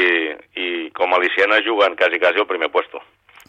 [0.60, 3.02] i com a Liciana juguen quasi, quasi el primer puesto.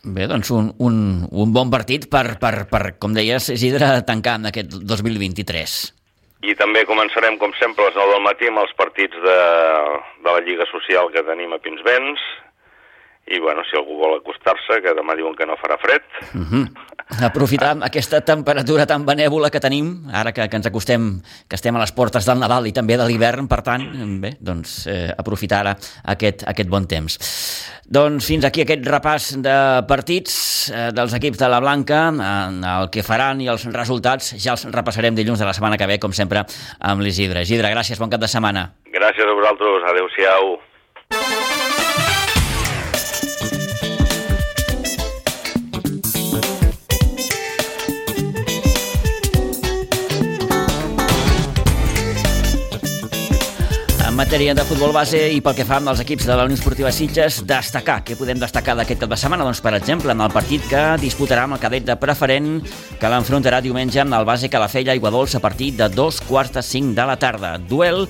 [0.06, 4.52] Bé, doncs un, un, un bon partit per, per, per, com deies, Isidre, tancar en
[4.52, 5.76] aquest 2023.
[6.46, 9.38] I també començarem, com sempre, a les 9 del matí amb els partits de,
[10.22, 12.22] de la Lliga Social que tenim a Pinsbens
[13.26, 16.02] i bueno, si algú vol acostar-se, que demà diuen que no farà fred.
[16.32, 16.66] Uh -huh.
[17.26, 21.80] Aprofitar aquesta temperatura tan benèvola que tenim, ara que, que ens acostem, que estem a
[21.80, 23.82] les portes del Nadal i també de l'hivern, per tant,
[24.20, 27.18] bé, doncs eh, aprofitar ara aquest, aquest bon temps.
[27.86, 32.90] Doncs fins aquí aquest repàs de partits eh, dels equips de la Blanca, en el
[32.90, 36.12] que faran i els resultats ja els repassarem dilluns de la setmana que ve, com
[36.12, 36.44] sempre,
[36.80, 37.42] amb l'Isidre.
[37.42, 38.72] Isidre, gràcies, bon cap de setmana.
[38.90, 40.75] Gràcies a vosaltres, adeu-siau.
[54.16, 56.88] Matèria de futbol base i pel que fa amb els equips de la Unió Esportiva
[56.94, 57.98] Sitges, destacar.
[58.00, 59.44] Què podem destacar d'aquest cap de setmana?
[59.44, 62.48] Doncs, per exemple, en el partit que disputarà amb el cadet de preferent
[62.96, 66.64] que l'enfrontarà diumenge amb el base Calafell Aigua Dols a partir de dos quarts de
[66.64, 67.58] cinc de la tarda.
[67.60, 68.06] Duel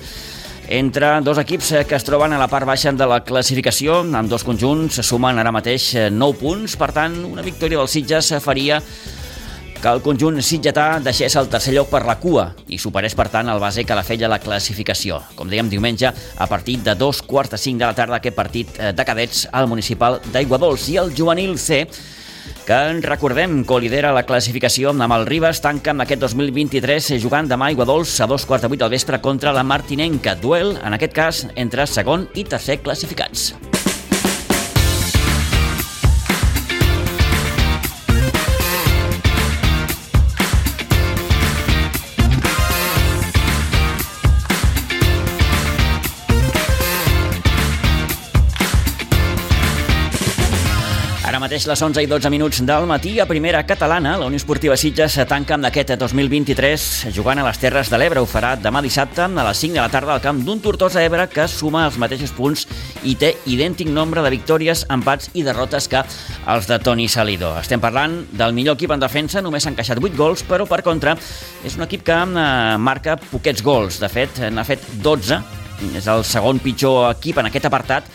[0.79, 3.99] entre dos equips que es troben a la part baixa de la classificació.
[4.07, 8.79] En dos conjunts sumen ara mateix 9 punts, per tant, una victòria dels Sitges faria
[9.81, 13.49] que el conjunt sitgetà deixés el tercer lloc per la cua i superés, per tant,
[13.51, 15.19] el base que la feia la classificació.
[15.37, 18.79] Com dèiem, diumenge, a partir de dos quarts de cinc de la tarda, aquest partit
[18.79, 21.85] eh, de cadets al municipal d'Aiguadols i el juvenil C
[22.67, 27.69] que en recordem co-lidera la classificació amb el Ribes, tanca amb aquest 2023 jugant demà
[27.69, 30.35] a Iguadols a dos quarts de vuit del vespre contra la Martinenca.
[30.35, 33.53] Duel, en aquest cas, entre segon i tercer classificats.
[51.27, 54.77] Ara mateix les 11 i 12 minuts del matí a primera catalana, la Unió Esportiva
[54.79, 58.21] Sitges tanca amb aquest 2023 jugant a les Terres de l'Ebre.
[58.23, 61.25] Ho farà demà dissabte a les 5 de la tarda al camp d'un Tortosa Ebre
[61.27, 62.63] que suma els mateixos punts
[63.03, 66.05] i té idèntic nombre de victòries, empats i derrotes que
[66.47, 67.51] els de Toni Salido.
[67.59, 71.17] Estem parlant del millor equip en defensa, només s'han encaixat 8 gols, però per contra
[71.67, 72.47] és un equip que eh,
[72.79, 73.99] marca poquets gols.
[73.99, 75.43] De fet, n'ha fet 12,
[75.91, 78.07] és el segon pitjor equip en aquest apartat,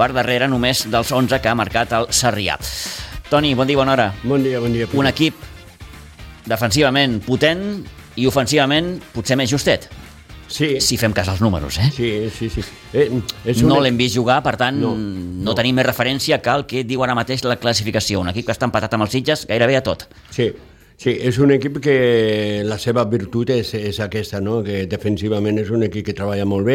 [0.00, 2.56] per darrere només dels 11 que ha marcat el Sarrià.
[3.30, 4.10] Toni, bon dia, bona hora.
[4.24, 4.88] Bon dia, bon dia.
[4.96, 5.36] Un equip
[6.48, 7.64] defensivament potent
[8.18, 9.90] i ofensivament potser més justet.
[10.50, 10.72] Sí.
[10.82, 11.90] Si fem cas als números, eh?
[11.94, 12.64] Sí, sí, sí.
[12.92, 13.06] Eh,
[13.46, 13.84] és no una...
[13.84, 15.44] l'hem vist jugar, per tant, no, no.
[15.46, 18.24] no tenim més referència que el que diu ara mateix la classificació.
[18.24, 20.08] Un equip que està empatat amb els Sitges gairebé a tot.
[20.34, 20.48] Sí,
[21.00, 21.92] Sí, és un equip que
[22.68, 24.58] la seva virtut és, és aquesta, no?
[24.60, 26.74] que defensivament és un equip que treballa molt bé,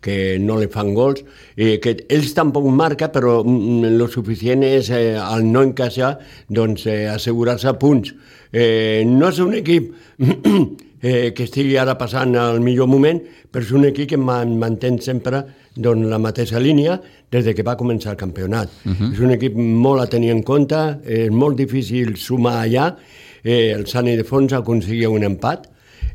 [0.00, 1.20] que no li fan gols,
[1.60, 6.14] i que ells tampoc marca, però el suficient és eh, al no encaixar,
[6.48, 8.14] doncs eh, assegurar-se punts.
[8.48, 9.92] Eh, no és un equip
[10.24, 13.20] eh, que estigui ara passant al millor moment,
[13.52, 15.42] però és un equip que mantén sempre
[15.76, 16.96] doncs, la mateixa línia
[17.28, 18.72] des de que va començar el campionat.
[18.86, 19.12] Uh -huh.
[19.12, 22.94] És un equip molt a tenir en compte, és molt difícil sumar allà,
[23.46, 25.68] eh, el Sani de Fons aconseguia un empat,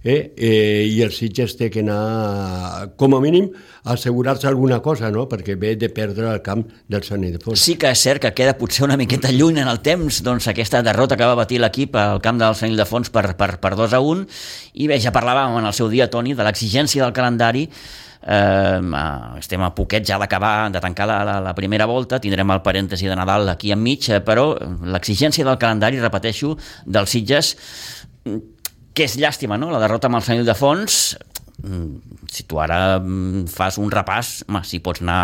[0.04, 3.48] eh, eh, i el Sitges té que anar, com a mínim,
[3.88, 5.28] assegurar-se alguna cosa, no?
[5.30, 7.62] perquè ve de perdre el camp del Sani de Fons.
[7.62, 10.84] Sí que és cert que queda potser una miqueta lluny en el temps doncs, aquesta
[10.84, 13.96] derrota que va batir l'equip al camp del Sani de Fons per, per, per 2
[13.96, 14.28] a 1,
[14.84, 17.70] i bé, ja parlàvem en el seu dia, Toni, de l'exigència del calendari,
[18.21, 18.79] eh,
[19.39, 23.10] estem a poquet ja d'acabar, de tancar la, la, la primera volta, tindrem el parèntesi
[23.10, 24.53] de Nadal aquí enmig, eh, però
[24.84, 26.55] l'exigència del calendari, repeteixo,
[26.86, 27.55] dels Sitges,
[28.93, 29.71] que és llàstima, no?
[29.71, 31.01] La derrota amb el Senyor de Fons,
[32.32, 33.00] si tu ara
[33.52, 35.19] fas un repàs, home, si pots anar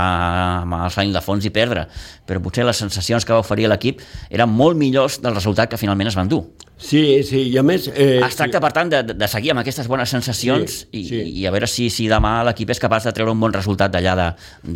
[0.62, 1.88] amb el de Fons i perdre,
[2.28, 6.12] però potser les sensacions que va oferir l'equip eren molt millors del resultat que finalment
[6.12, 6.46] es van dur.
[6.78, 7.88] Sí, sí, i a més...
[7.90, 8.62] Eh, es tracta, sí.
[8.62, 11.22] per tant, de, de seguir amb aquestes bones sensacions sí, i, sí.
[11.42, 14.14] i a veure si, si demà l'equip és capaç de treure un bon resultat d'allà
[14.20, 14.28] de,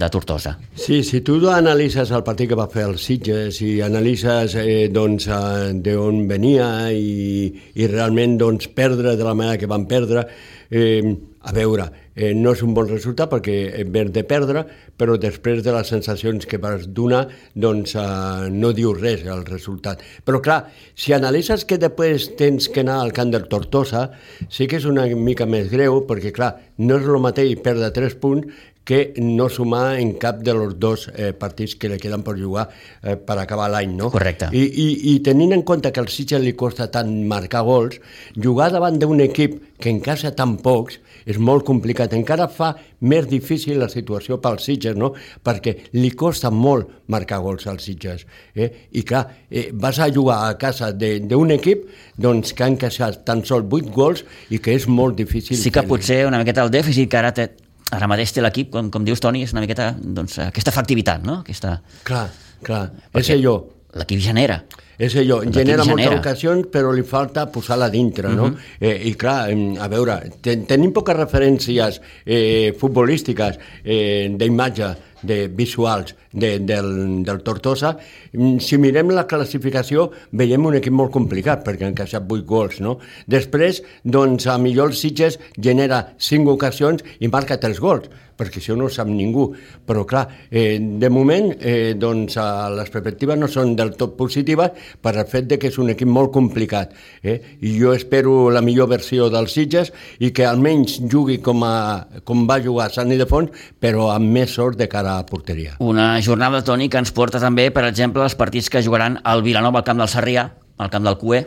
[0.02, 0.56] de Tortosa.
[0.74, 5.30] Sí, si tu analitzes el partit que va fer el Sitges, si analitzes eh, doncs,
[5.30, 10.26] eh, d'on venia i, i realment doncs, perdre de la manera que van perdre,
[10.74, 11.04] eh,
[11.44, 14.64] a veure, eh, no és un bon resultat perquè ve de perdre,
[14.98, 17.24] però després de les sensacions que vas donar,
[17.56, 20.04] doncs eh, no dius res al resultat.
[20.26, 20.60] Però clar,
[20.94, 24.10] si analitzes que després tens que anar al camp del Tortosa,
[24.50, 28.20] sí que és una mica més greu, perquè clar, no és el mateix perdre 3
[28.22, 32.66] punts que no sumar en cap dels dos eh, partits que li queden per jugar
[33.04, 34.10] eh, per acabar l'any, no?
[34.14, 34.50] Correcte.
[34.58, 38.00] I, i, I tenint en compte que al Sitges li costa tant marcar gols,
[38.36, 42.14] jugar davant d'un equip que encaixa tan pocs és molt complicat.
[42.18, 42.72] Encara fa
[43.08, 45.14] més difícil la situació pels Sitges, no?
[45.44, 48.26] Perquè li costa molt marcar gols als Sitges.
[48.56, 48.70] Eh?
[48.98, 53.46] I clar, eh, vas a jugar a casa d'un equip doncs, que ha encaixat tan
[53.46, 55.58] sols 8 gols i que és molt difícil.
[55.58, 57.50] Sí que potser una miqueta el dèficit que ara té,
[57.92, 61.42] ara mateix té l'equip, com, com dius, Toni, és una miqueta doncs, aquesta efectivitat, no?
[61.46, 61.80] Aquesta...
[62.08, 62.30] Clar,
[62.66, 62.86] Clar,
[63.18, 63.56] és allò.
[63.98, 64.62] L'equip genera.
[65.02, 66.20] És allò, genera moltes genera.
[66.20, 68.52] ocasions, però li falta posar-la dintre, no?
[68.52, 68.58] Mhm.
[68.78, 76.16] eh, I clar, a veure, ten, tenim poques referències eh, futbolístiques eh, d'imatge, de visuals
[76.34, 77.98] de, del, del Tortosa.
[78.34, 82.80] Mm, Si mirem la classificació, veiem un equip molt complicat, perquè han encaixat 8 gols,
[82.84, 82.98] no?
[83.28, 88.08] Després, doncs, a millor el Sitges genera 5 ocasions i marca 3 gols,
[88.42, 89.52] perquè això no ho sap ningú.
[89.86, 92.38] Però, clar, eh, de moment, eh, doncs,
[92.78, 96.08] les perspectives no són del tot positives per el fet de que és un equip
[96.10, 96.94] molt complicat.
[97.22, 97.38] Eh?
[97.62, 102.48] I jo espero la millor versió dels Sitges i que almenys jugui com, a, com
[102.50, 105.76] va jugar Sant Ildefons, però amb més sort de cara a porteria.
[105.80, 109.80] Una jornada, Toni, que ens porta també, per exemple, els partits que jugaran al Vilanova
[109.82, 111.42] al camp del Sarrià, al camp del Cué.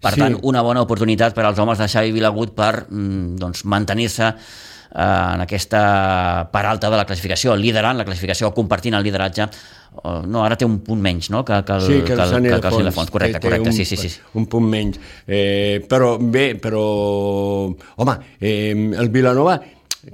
[0.00, 0.20] Per Sí.
[0.20, 4.98] tant, una bona oportunitat per als homes de Xavi Vilagut per mm, doncs, mantenir-se eh,
[5.34, 9.46] en aquesta part alta de la classificació, liderant la classificació o compartint el lideratge.
[9.94, 12.50] Eh, no, ara té un punt menys, no?, que, que el, sí, que el, que
[12.50, 13.10] que, que el Ildefons.
[13.10, 14.10] Correcte, té correcte, un, sí, sí, sí.
[14.34, 15.00] Un punt menys.
[15.26, 16.84] Eh, però bé, però...
[17.96, 19.60] Home, eh, el Vilanova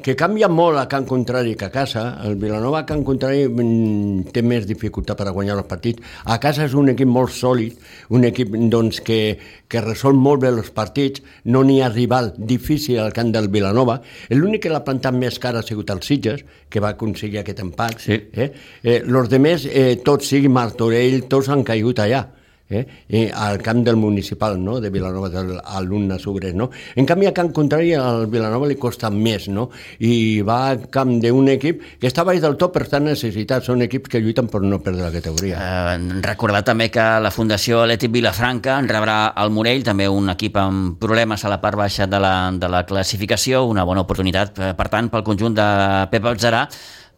[0.03, 4.31] que canvia molt a Can Contrari que a casa, el Vilanova a Can Contrari mm,
[4.35, 6.03] té més dificultat per a guanyar els partits.
[6.31, 7.77] A casa és un equip molt sòlid,
[8.15, 9.21] un equip doncs, que,
[9.69, 14.01] que resol molt bé els partits, no n'hi ha rival difícil al camp del Vilanova.
[14.31, 17.99] L'únic que l'ha plantat més cara ha sigut el Sitges, que va aconseguir aquest empat.
[18.07, 18.21] Sí.
[18.33, 18.51] Eh?
[18.83, 22.29] Eh, los demés, eh, tots, sigui Martorell, tots han caigut allà.
[22.71, 22.87] Eh?
[23.09, 24.79] I al camp del municipal, no?
[24.81, 26.55] de Vilanova del alumne Sobres.
[26.55, 26.71] No?
[26.95, 29.69] En canvi, a Camp Contrari, al Vilanova li costa més, no?
[29.99, 33.67] i va al camp d'un equip que està baix del tot per estar necessitat.
[33.67, 35.59] Són equips que lluiten per no perdre la categoria.
[35.61, 40.57] Eh, recordar també que la Fundació Atlètic Vilafranca en rebrà el Morell, també un equip
[40.61, 44.73] amb problemes a la part baixa de la, de la classificació, una bona oportunitat, eh,
[44.79, 45.69] per tant, pel conjunt de
[46.13, 46.67] Pep Alzarà,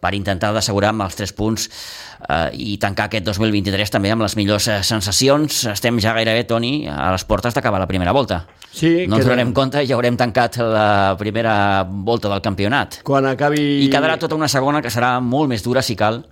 [0.03, 4.35] per intentar d'assegurar amb els 3 punts eh, i tancar aquest 2023 també amb les
[4.39, 5.63] millors eh, sensacions.
[5.71, 8.43] Estem ja gairebé, Toni, a les portes d'acabar la primera volta.
[8.73, 13.01] Sí, no ens queda- donarem compte i ja haurem tancat la primera volta del campionat.
[13.07, 13.61] Quan acabi...
[13.85, 16.23] I quedarà tota una segona que serà molt més dura, si cal,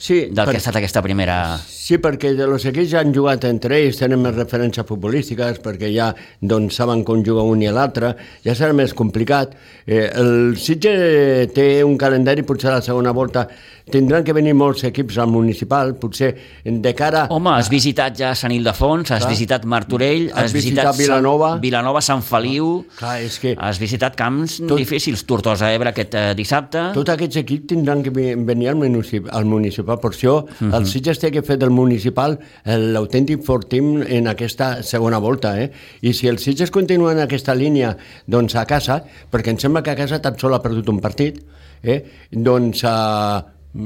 [0.00, 1.36] sí, del per- que ha estat aquesta primera...
[1.60, 5.88] Sí, perquè de los equips ja han jugat entre ells, tenen més referències futbolístiques, perquè
[5.90, 8.12] ja doncs, saben com juga un i l'altre,
[8.44, 9.56] ja serà més complicat.
[9.86, 10.92] Eh, el Sitge
[11.56, 13.48] té un calendari, potser a la segona volta
[13.90, 16.30] tindran que venir molts equips al municipal, potser
[16.64, 17.26] de cara...
[17.30, 19.30] Home, has visitat ja Sant Ildefons, has Clar.
[19.32, 21.50] visitat Martorell, Has has, visitat visitat Vilanova.
[21.56, 26.14] Sant, Vilanova, Sant Feliu, Clar, és que has visitat camps Tot- difícils, Tortosa Ebre aquest
[26.14, 26.86] eh, dissabte.
[26.94, 29.30] tots aquests equips tindran que ve- venir al municipal.
[29.36, 29.98] Al municipal.
[30.00, 30.74] Per això Mhm.
[30.74, 35.60] el Sitges té que fer del municipal l'autèntic fortim en aquesta segona volta.
[35.60, 35.70] Eh?
[36.02, 39.90] I si el Sitges continua en aquesta línia doncs a casa, perquè em sembla que
[39.90, 41.42] a casa tan sol ha perdut un partit,
[41.82, 42.04] eh?
[42.30, 43.40] doncs eh,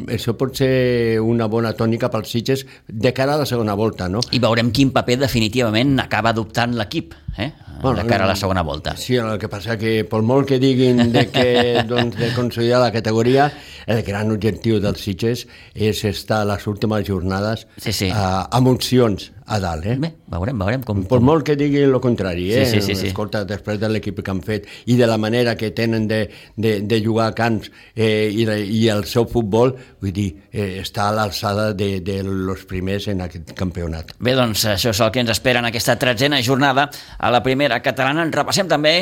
[0.09, 4.09] això pot ser una bona tònica pels Sitges de cara a la segona volta.
[4.09, 4.23] No?
[4.33, 7.53] I veurem quin paper definitivament acaba adoptant l'equip eh?
[7.83, 8.97] Bueno, de cara a la segona volta.
[8.97, 12.93] Sí, el que passa que per molt que diguin de que doncs, de consolidar la
[12.95, 13.51] categoria,
[13.87, 18.11] el gran objectiu dels Sitges és estar a les últimes jornades Sí, sí.
[18.15, 19.85] a, amb opcions a dalt.
[19.85, 19.97] Eh?
[20.01, 21.03] Bé, veurem, veurem com...
[21.05, 22.63] Per molt que diguin el contrari, eh?
[22.65, 23.11] Sí, sí, sí, sí.
[23.11, 26.23] Escolta, després de l'equip que han fet i de la manera que tenen de,
[26.57, 30.79] de, de jugar a camps eh, i, de, i el seu futbol, vull dir, eh,
[30.81, 34.15] està a l'alçada de, de los primers en aquest campionat.
[34.17, 36.89] Bé, doncs això és el que ens espera en aquesta tretzena jornada
[37.25, 38.23] a la primera catalana.
[38.23, 38.99] En repassem també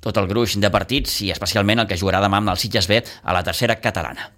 [0.00, 3.02] tot el gruix de partits i especialment el que jugarà demà amb el Sitges B
[3.04, 4.32] a la tercera catalana.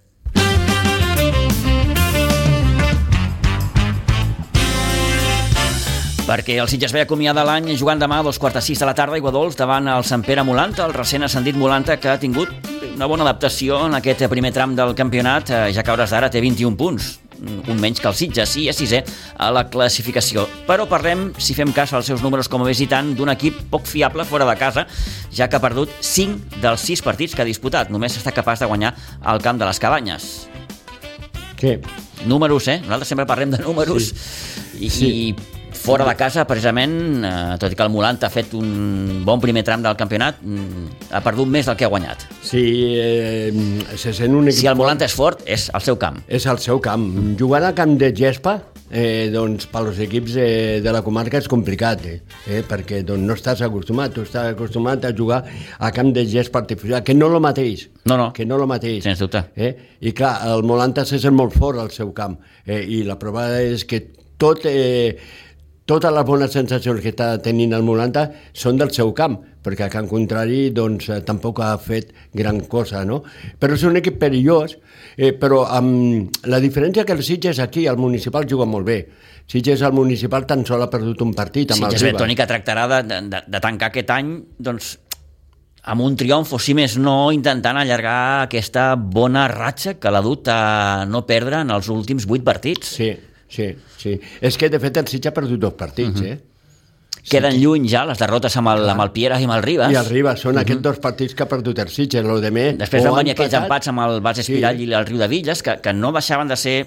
[6.22, 8.94] perquè el Sitges B acomiada l'any jugant demà a dos quarts de sis de la
[8.96, 12.70] tarda a Iguadols davant el Sant Pere Molanta, el recent ascendit Molanta que ha tingut
[12.94, 16.40] una bona adaptació en aquest primer tram del campionat, eh, ja que hores d'ara té
[16.40, 19.02] 21 punts, un menys que el Sitges, i és sisè
[19.38, 20.46] a la classificació.
[20.68, 24.26] Però parlem, si fem cas als seus números com a visitant, d'un equip poc fiable
[24.28, 24.86] fora de casa,
[25.34, 27.90] ja que ha perdut 5 dels 6 partits que ha disputat.
[27.90, 30.30] Només està capaç de guanyar al camp de les Cabanyes.
[31.58, 31.78] Què?
[32.26, 32.80] Números, eh?
[32.82, 34.12] Nosaltres sempre parlem de números.
[34.78, 35.08] I, Sí.
[35.08, 39.40] I fora de casa, precisament, eh, tot i que el Molanta ha fet un bon
[39.42, 42.22] primer tram del campionat, mm, ha perdut més del que ha guanyat.
[42.42, 42.62] Si
[42.94, 43.50] eh,
[43.96, 44.60] se sent un equip...
[44.60, 46.22] Si el Molanta és fort, és al seu camp.
[46.28, 47.08] És al seu camp.
[47.38, 48.60] Jugar a camp de gespa,
[48.92, 52.20] eh, doncs, per als equips eh, de la comarca és complicat, eh?
[52.46, 52.62] eh?
[52.68, 55.42] perquè doncs, no estàs acostumat, tu estàs acostumat a jugar
[55.78, 57.88] a camp de gespa artificial, que no el mateix.
[58.04, 58.32] No, no.
[58.36, 59.02] Que no el mateix.
[59.08, 59.48] Sens dubte.
[59.56, 59.74] Eh?
[60.00, 62.84] I clar, el Molanta se sent molt fort al seu camp, eh?
[62.84, 64.04] i la prova és que
[64.38, 64.68] tot...
[64.70, 65.50] Eh,
[65.86, 69.90] totes les bones sensacions que està tenint el Molanta són del seu camp, perquè a
[69.90, 73.22] Can Contrari doncs, eh, tampoc ha fet gran cosa, no?
[73.58, 74.76] Però és un equip perillós,
[75.16, 78.98] eh, però amb la diferència que el Sitges aquí, al municipal, juga molt bé.
[79.50, 82.18] Sitges al municipal tan sol ha perdut un partit amb Sitges el.
[82.18, 84.94] Toni, que tractarà de, de, de tancar aquest any doncs,
[85.82, 90.46] amb un triomf, o si més no, intentant allargar aquesta bona ratxa que l'ha dut
[90.46, 92.94] a no perdre en els últims vuit partits.
[93.00, 93.10] Sí,
[93.52, 93.68] sí,
[94.00, 94.16] sí.
[94.40, 96.24] És que, de fet, el Sitges ha perdut dos partits, Mhm.
[96.24, 96.32] uh -huh.
[96.32, 96.40] eh?
[97.30, 99.92] Queden lluny ja les derrotes amb el, amb el Piera i amb el Ribas.
[99.92, 100.62] I el Ribas, són uh -huh.
[100.62, 102.76] aquests dos partits que ha perdut el Sitges, lo de més...
[102.78, 104.84] Després van venir empatat, empats amb el Bas Espirall Sí.
[104.84, 106.86] i el Riu de Villes, que, que no deixaven de ser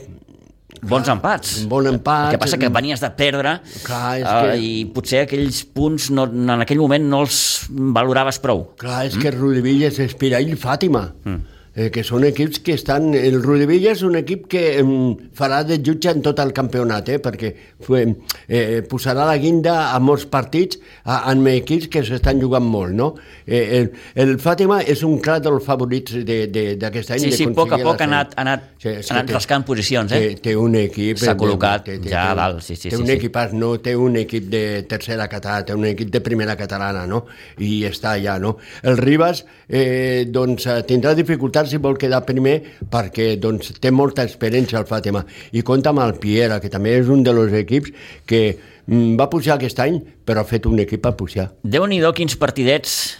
[0.81, 1.61] bons empats.
[1.61, 2.25] un bon empat.
[2.25, 6.09] El que passa que venies de perdre Clar, és eh, que- i potser aquells punts
[6.11, 8.75] no, en aquell moment no els valoraves prou.
[8.77, 9.21] Clar, és mm.
[9.21, 11.41] que Rudivillas, Espirall i Fàtima, mm.
[11.75, 13.11] Eh, que són equips que estan...
[13.15, 17.19] El Rudivillas és un equip que mm, farà de jutge en tot el campionat, eh,
[17.23, 17.51] perquè
[17.85, 18.05] fue,
[18.47, 23.11] eh, posarà la guinda a molts partits a, amb equips que s'estan jugant molt, no?
[23.45, 23.91] Eh, el,
[24.23, 27.25] el Fàtima és un clar dels favorits de- de- d'aquest any.
[27.27, 29.65] Sí, sí, a poc a poc ha anat, ha anat, Sí, ha anat té- rascant
[29.67, 30.21] posicions, eh?
[30.35, 31.17] Té, té un equip...
[31.21, 33.15] S'ha eh, col·locat té- té- ja a dalt, sí, sí, Té sí, un sí.
[33.17, 33.73] equipàs, no?
[33.83, 37.25] Té un equip de tercera catalana, té un equip de primera catalana, no?
[37.59, 38.55] I està allà, no?
[38.83, 44.23] El Ribas, eh, doncs, eh, tindrà dificultats si vol quedar primer perquè, doncs, té molta
[44.23, 45.25] experiència el Fàtima.
[45.51, 47.91] I compta amb el Piera, que també és un dels equips
[48.25, 51.51] que mm, va pujar aquest any, però ha fet un equip a pujar.
[51.63, 53.17] Déu-n'hi-do quins partidets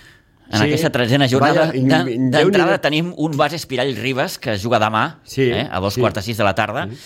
[0.51, 0.67] en Sí.
[0.69, 1.71] aquesta tretzena jornada.
[1.73, 6.01] D'entrada tenim un base Espirall Ribas que es juga demà, Sí, eh, a dos sí.
[6.01, 6.85] quarts de sis de la tarda.
[6.85, 6.97] Mm,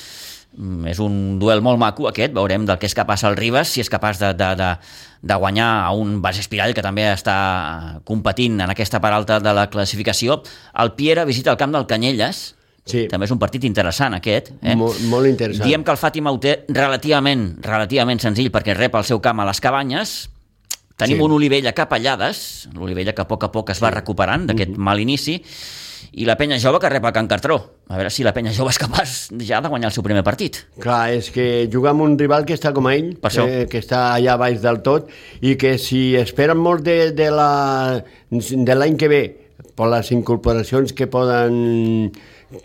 [0.90, 3.90] És un duel molt maco aquest, veurem del que és capaç el Ribas, si és
[3.90, 4.70] capaç de, de, de,
[5.22, 9.54] de guanyar a un base Espirall que també està competint en aquesta part alta de
[9.54, 10.42] la classificació.
[10.82, 12.56] El Piera visita el camp del Canyelles,
[12.90, 13.04] Sí.
[13.06, 14.48] també és un partit interessant aquest.
[14.64, 14.74] Eh?
[14.76, 15.68] Molt, molt interessant.
[15.68, 19.46] Diem que el Fàtima ho té relativament, relativament senzill perquè rep el seu camp a
[19.46, 20.30] les cabanyes.
[20.98, 21.24] Tenim Sí.
[21.24, 25.38] un Olivella capellades, l'Olivella que a poc a poc es va recuperant d'aquest mal inici,
[26.14, 27.58] i la penya jove que rep a Can Cartró.
[27.90, 30.62] A veure si la penya jove és capaç ja de guanyar el seu primer partit.
[30.80, 33.48] Clar, és que jugar amb un rival que està com a ell, Per això.
[33.48, 35.10] eh, que està allà baix del tot,
[35.42, 39.24] i que si esperen molt de, de la- l'any que ve,
[39.76, 42.12] per les incorporacions que poden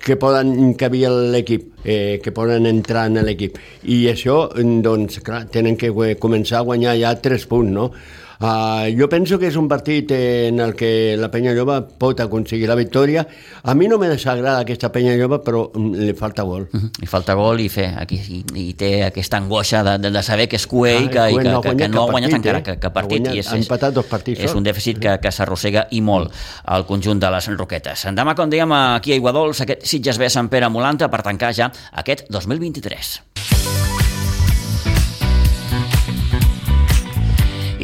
[0.00, 3.58] que poden encabir l'equip, eh, que poden entrar en l'equip.
[3.84, 4.48] I això,
[4.80, 7.90] doncs, clar, tenen que començar a guanyar ja tres punts, no?
[8.40, 12.68] Uh, jo penso que és un partit en el que la penya jove pot aconseguir
[12.68, 13.26] la victòria.
[13.62, 16.68] A mi no me desagrada aquesta penya jove, però mm, li falta gol.
[16.72, 16.90] Uh -huh.
[17.02, 20.48] I falta gol i fer aquí i, i té aquesta angoixa de, de, de saber
[20.48, 22.46] que és cué i que, Ah, i que, no que, que no ha guanyat partit,
[22.46, 22.62] encara eh?
[22.62, 25.30] que, que Ha partit guanyat- i és, empatat dos partits és un dèficit que, que
[25.30, 26.30] s'arrossega i molt
[26.64, 28.04] al conjunt de les Roquetes.
[28.14, 31.70] Demà, com dèiem, aquí a Iguadols, aquest Sitges B Sant Pere Molanta per tancar ja
[31.92, 33.83] aquest 2023.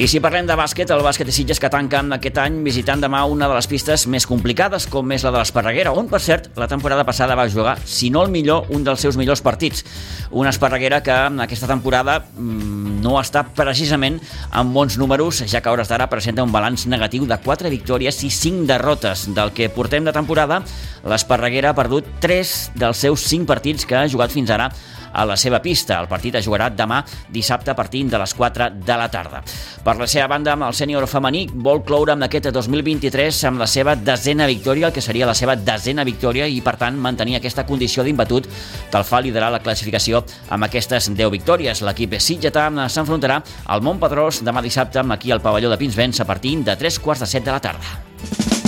[0.01, 3.19] I si parlem de bàsquet, el bàsquet de Sitges que tanca aquest any visitant demà
[3.29, 6.69] una de les pistes més complicades, com és la de l'Esparreguera, on, per cert, la
[6.71, 9.85] temporada passada va jugar, si no el millor, un dels seus millors partits.
[10.31, 14.17] Una Esparreguera que en aquesta temporada mm, no està precisament
[14.57, 18.23] amb bons números, ja que a hores d'ara presenta un balanç negatiu de 4 victòries
[18.25, 19.27] i 5 derrotes.
[19.37, 20.63] Del que portem de temporada,
[21.05, 24.71] l'Esparreguera ha perdut 3 dels seus 5 partits que ha jugat fins ara
[25.13, 25.99] a la seva pista.
[26.01, 29.43] El partit es jugarà demà dissabte partint de les 4 de la tarda.
[29.85, 33.97] Per la seva banda, el sènior femení vol cloure amb aquest 2023 amb la seva
[33.97, 38.05] desena victòria, el que seria la seva desena victòria i, per tant, mantenir aquesta condició
[38.05, 38.49] d'imbatut
[38.91, 41.83] que el fa liderar la classificació amb aquestes 10 victòries.
[41.87, 46.77] L'equip sitgetà s'enfrontarà al Montpedrós demà dissabte aquí al pavelló de Pinsbens a partir de
[46.77, 48.60] 3 quarts de 7 de la tarda.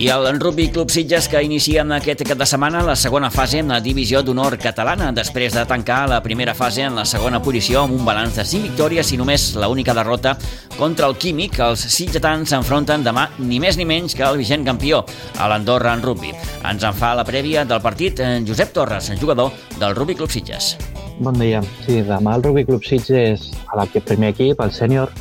[0.00, 3.58] I el Rugby Club Sitges que inicia en aquest cap de setmana la segona fase
[3.60, 7.82] en la divisió d'honor catalana després de tancar la primera fase en la segona posició
[7.82, 10.38] amb un balanç de 5 victòries i només l'única derrota
[10.78, 11.58] contra el Químic.
[11.60, 15.02] Els sitgetans s'enfronten demà ni més ni menys que el vigent campió,
[15.36, 16.32] a l'Andorra en rugby.
[16.64, 20.78] Ens en fa la prèvia del partit en Josep Torres, jugador del Rugby Club Sitges.
[21.20, 21.60] Bon dia.
[21.84, 25.12] Sí, demà el Rugby Club Sitges, a l'equip primer equip, el sènior,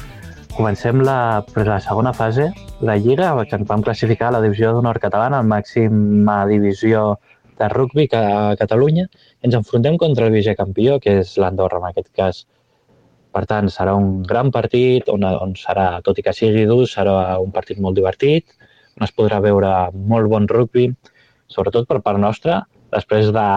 [0.55, 2.49] comencem la, la segona fase,
[2.81, 7.19] la Lliga, que ens vam classificar a la divisió d'honor catalana, al màxima divisió
[7.59, 9.07] de rugby a Catalunya,
[9.43, 12.45] ens enfrontem contra el vicecampió, que és l'Andorra, en aquest cas.
[13.35, 17.37] Per tant, serà un gran partit, on, on serà, tot i que sigui dur, serà
[17.43, 18.55] un partit molt divertit,
[18.97, 20.89] on es podrà veure molt bon rugby,
[21.51, 22.63] sobretot per part nostra,
[22.95, 23.49] després de,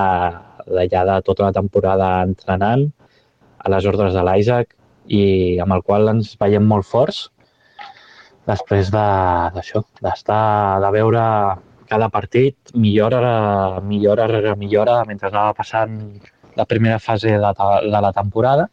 [0.69, 2.91] de de tota la temporada entrenant
[3.59, 4.75] a les ordres de l'Isaac
[5.09, 7.27] i amb el qual ens veiem molt forts
[8.47, 11.25] després d'això, de, d'estar, de veure
[11.91, 15.99] cada partit millora, millora millora mentre anava passant
[16.57, 17.53] la primera fase de,
[17.87, 18.69] de la temporada,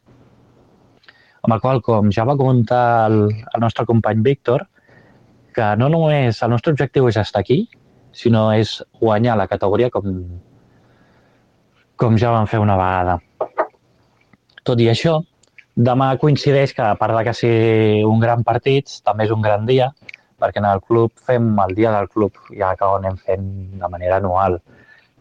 [1.43, 4.65] amb el qual, com ja va comentar el, el nostre company Víctor,
[5.55, 7.63] que no només el nostre objectiu és estar aquí,
[8.11, 10.09] sinó és guanyar la categoria com,
[11.99, 13.19] com ja vam fer una vegada.
[14.67, 15.19] Tot i això,
[15.79, 19.65] demà coincideix que, a part de que sigui un gran partit, també és un gran
[19.69, 19.89] dia,
[20.39, 23.47] perquè en el club fem el dia del club, ja que ho anem fent
[23.79, 24.59] de manera anual.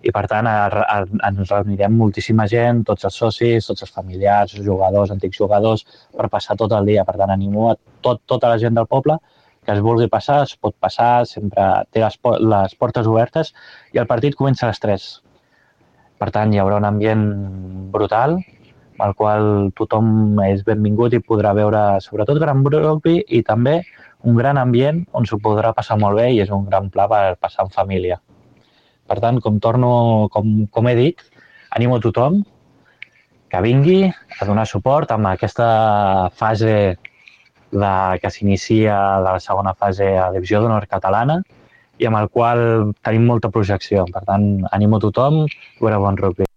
[0.03, 0.99] I, per tant, a, a,
[1.29, 5.85] ens reunirem moltíssima gent, tots els socis, tots els familiars, jugadors, antics jugadors,
[6.15, 7.07] per passar tot el dia.
[7.07, 7.75] Per tant, animo a
[8.07, 9.19] tot, tota la gent del poble
[9.67, 13.51] que es vulgui passar, es pot passar, sempre té les, les portes obertes
[13.93, 15.09] i el partit comença a les 3.
[16.19, 17.27] Per tant, hi haurà un ambient
[17.93, 18.39] brutal,
[18.99, 23.81] al qual tothom és benvingut i podrà veure sobretot gran rugby i també
[24.27, 27.37] un gran ambient on s'ho podrà passar molt bé i és un gran pla per
[27.41, 28.19] passar en família.
[29.09, 31.23] Per tant, com torno, com, com he dit,
[31.71, 32.43] animo a tothom
[33.49, 35.69] que vingui a donar suport amb aquesta
[36.37, 36.75] fase
[37.73, 41.41] de, que s'inicia de la segona fase a Divisió d'Honor Catalana
[41.99, 44.05] i amb el qual tenim molta projecció.
[44.13, 46.48] Per tant, animo a tothom a veure bon rugby.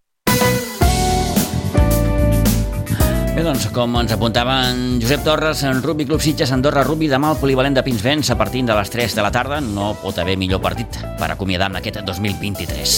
[3.42, 7.40] Bé, doncs, com ens apuntaven Josep Torres, en Rugby Club Sitges, Andorra Rugby, demà al
[7.42, 9.58] polivalent de Pinsbens a partir de les 3 de la tarda.
[9.66, 12.94] No pot haver millor partit per acomiadar amb aquest 2023.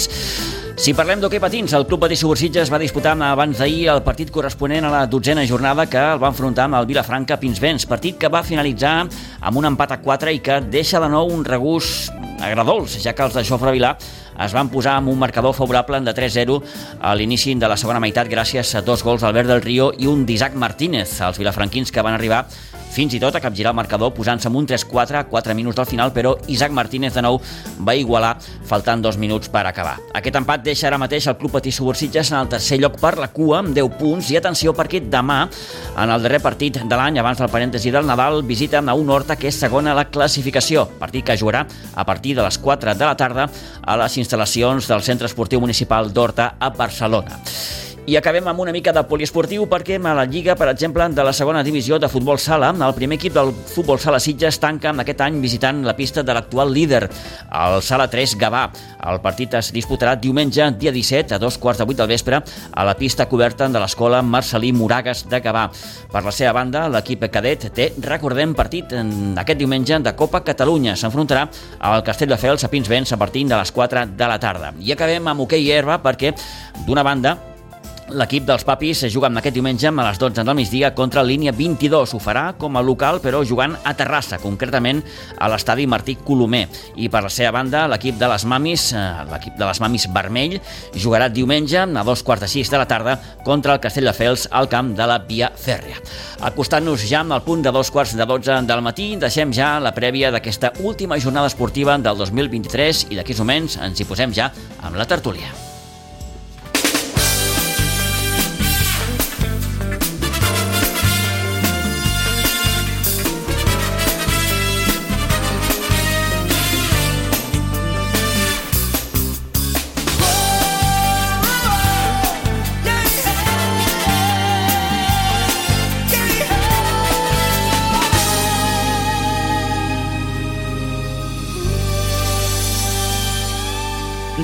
[0.83, 4.83] Si parlem d'hoquei patins, el Club Patí Subursitges va disputar abans d'ahir el partit corresponent
[4.83, 8.43] a la dotzena jornada que el va enfrontar amb el Vilafranca Pinsbens, partit que va
[8.43, 8.97] finalitzar
[9.39, 12.09] amb un empat a 4 i que deixa de nou un regús
[12.43, 13.95] agradols, ja que els de Jofre Vilà
[14.39, 16.59] es van posar amb un marcador favorable de 3-0
[17.01, 20.25] a l'inici de la segona meitat gràcies a dos gols d'Albert del Río i un
[20.25, 22.45] d'Isaac Martínez, els vilafranquins que van arribar
[22.93, 25.89] fins i tot a capgirar el marcador posant-se amb un 3-4 a 4 minuts del
[25.89, 27.39] final, però Isaac Martínez de nou
[27.81, 28.35] va igualar
[28.69, 29.97] faltant dos minuts per acabar.
[30.13, 33.31] Aquest empat deixa ara mateix el Club Patí Subursitges en el tercer lloc per la
[33.33, 35.41] cua amb 10 punts i atenció perquè demà,
[35.97, 39.37] en el darrer partit de l'any, abans del parèntesi del Nadal, visita a un Horta
[39.39, 41.65] que és segona a la classificació, partit que jugarà
[41.95, 43.49] a partir de les 4 de la tarda
[43.81, 47.41] a les instal·lacions del Centre Esportiu Municipal d'Horta a Barcelona.
[48.03, 51.31] I acabem amb una mica de poliesportiu perquè a la Lliga, per exemple, de la
[51.31, 55.37] segona divisió de futbol sala, el primer equip del futbol sala Sitges tanca aquest any
[55.39, 58.65] visitant la pista de l'actual líder, el Sala 3 Gavà.
[59.07, 62.41] El partit es disputarà diumenge, dia 17, a dos quarts de vuit del vespre,
[62.73, 65.69] a la pista coberta de l'escola Marcelí Moragas de Gavà.
[66.11, 70.97] Per la seva banda, l'equip cadet té, recordem, partit aquest diumenge de Copa Catalunya.
[70.99, 71.47] S'enfrontarà
[71.79, 74.75] al Castelldefels a Pinsbens a partir de les 4 de la tarda.
[74.83, 76.35] I acabem amb hoquei herba perquè,
[76.83, 77.37] d'una banda,
[78.13, 82.11] L'equip dels Papis juga amb aquest diumenge a les 12 del migdia contra línia 22.
[82.13, 85.01] Ho farà com a local, però jugant a Terrassa, concretament
[85.41, 86.67] a l'estadi Martí Colomer.
[86.95, 89.01] I per la seva banda, l'equip de les Mamis, eh,
[89.31, 90.59] l'equip de les Mamis Vermell,
[90.93, 94.93] jugarà diumenge a dos quarts de sis de la tarda contra el Castelldefels al camp
[94.93, 95.97] de la Via Fèrrea.
[96.41, 100.29] Acostant-nos ja el punt de dos quarts de 12 del matí, deixem ja la prèvia
[100.29, 104.51] d'aquesta última jornada esportiva del 2023 i d'aquí moments ens hi posem ja
[104.83, 105.72] amb la tertúlia.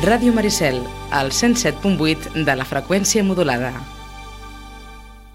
[0.01, 0.77] Ràdio Maricel,
[1.11, 3.98] al 107.8 de la freqüència modulada.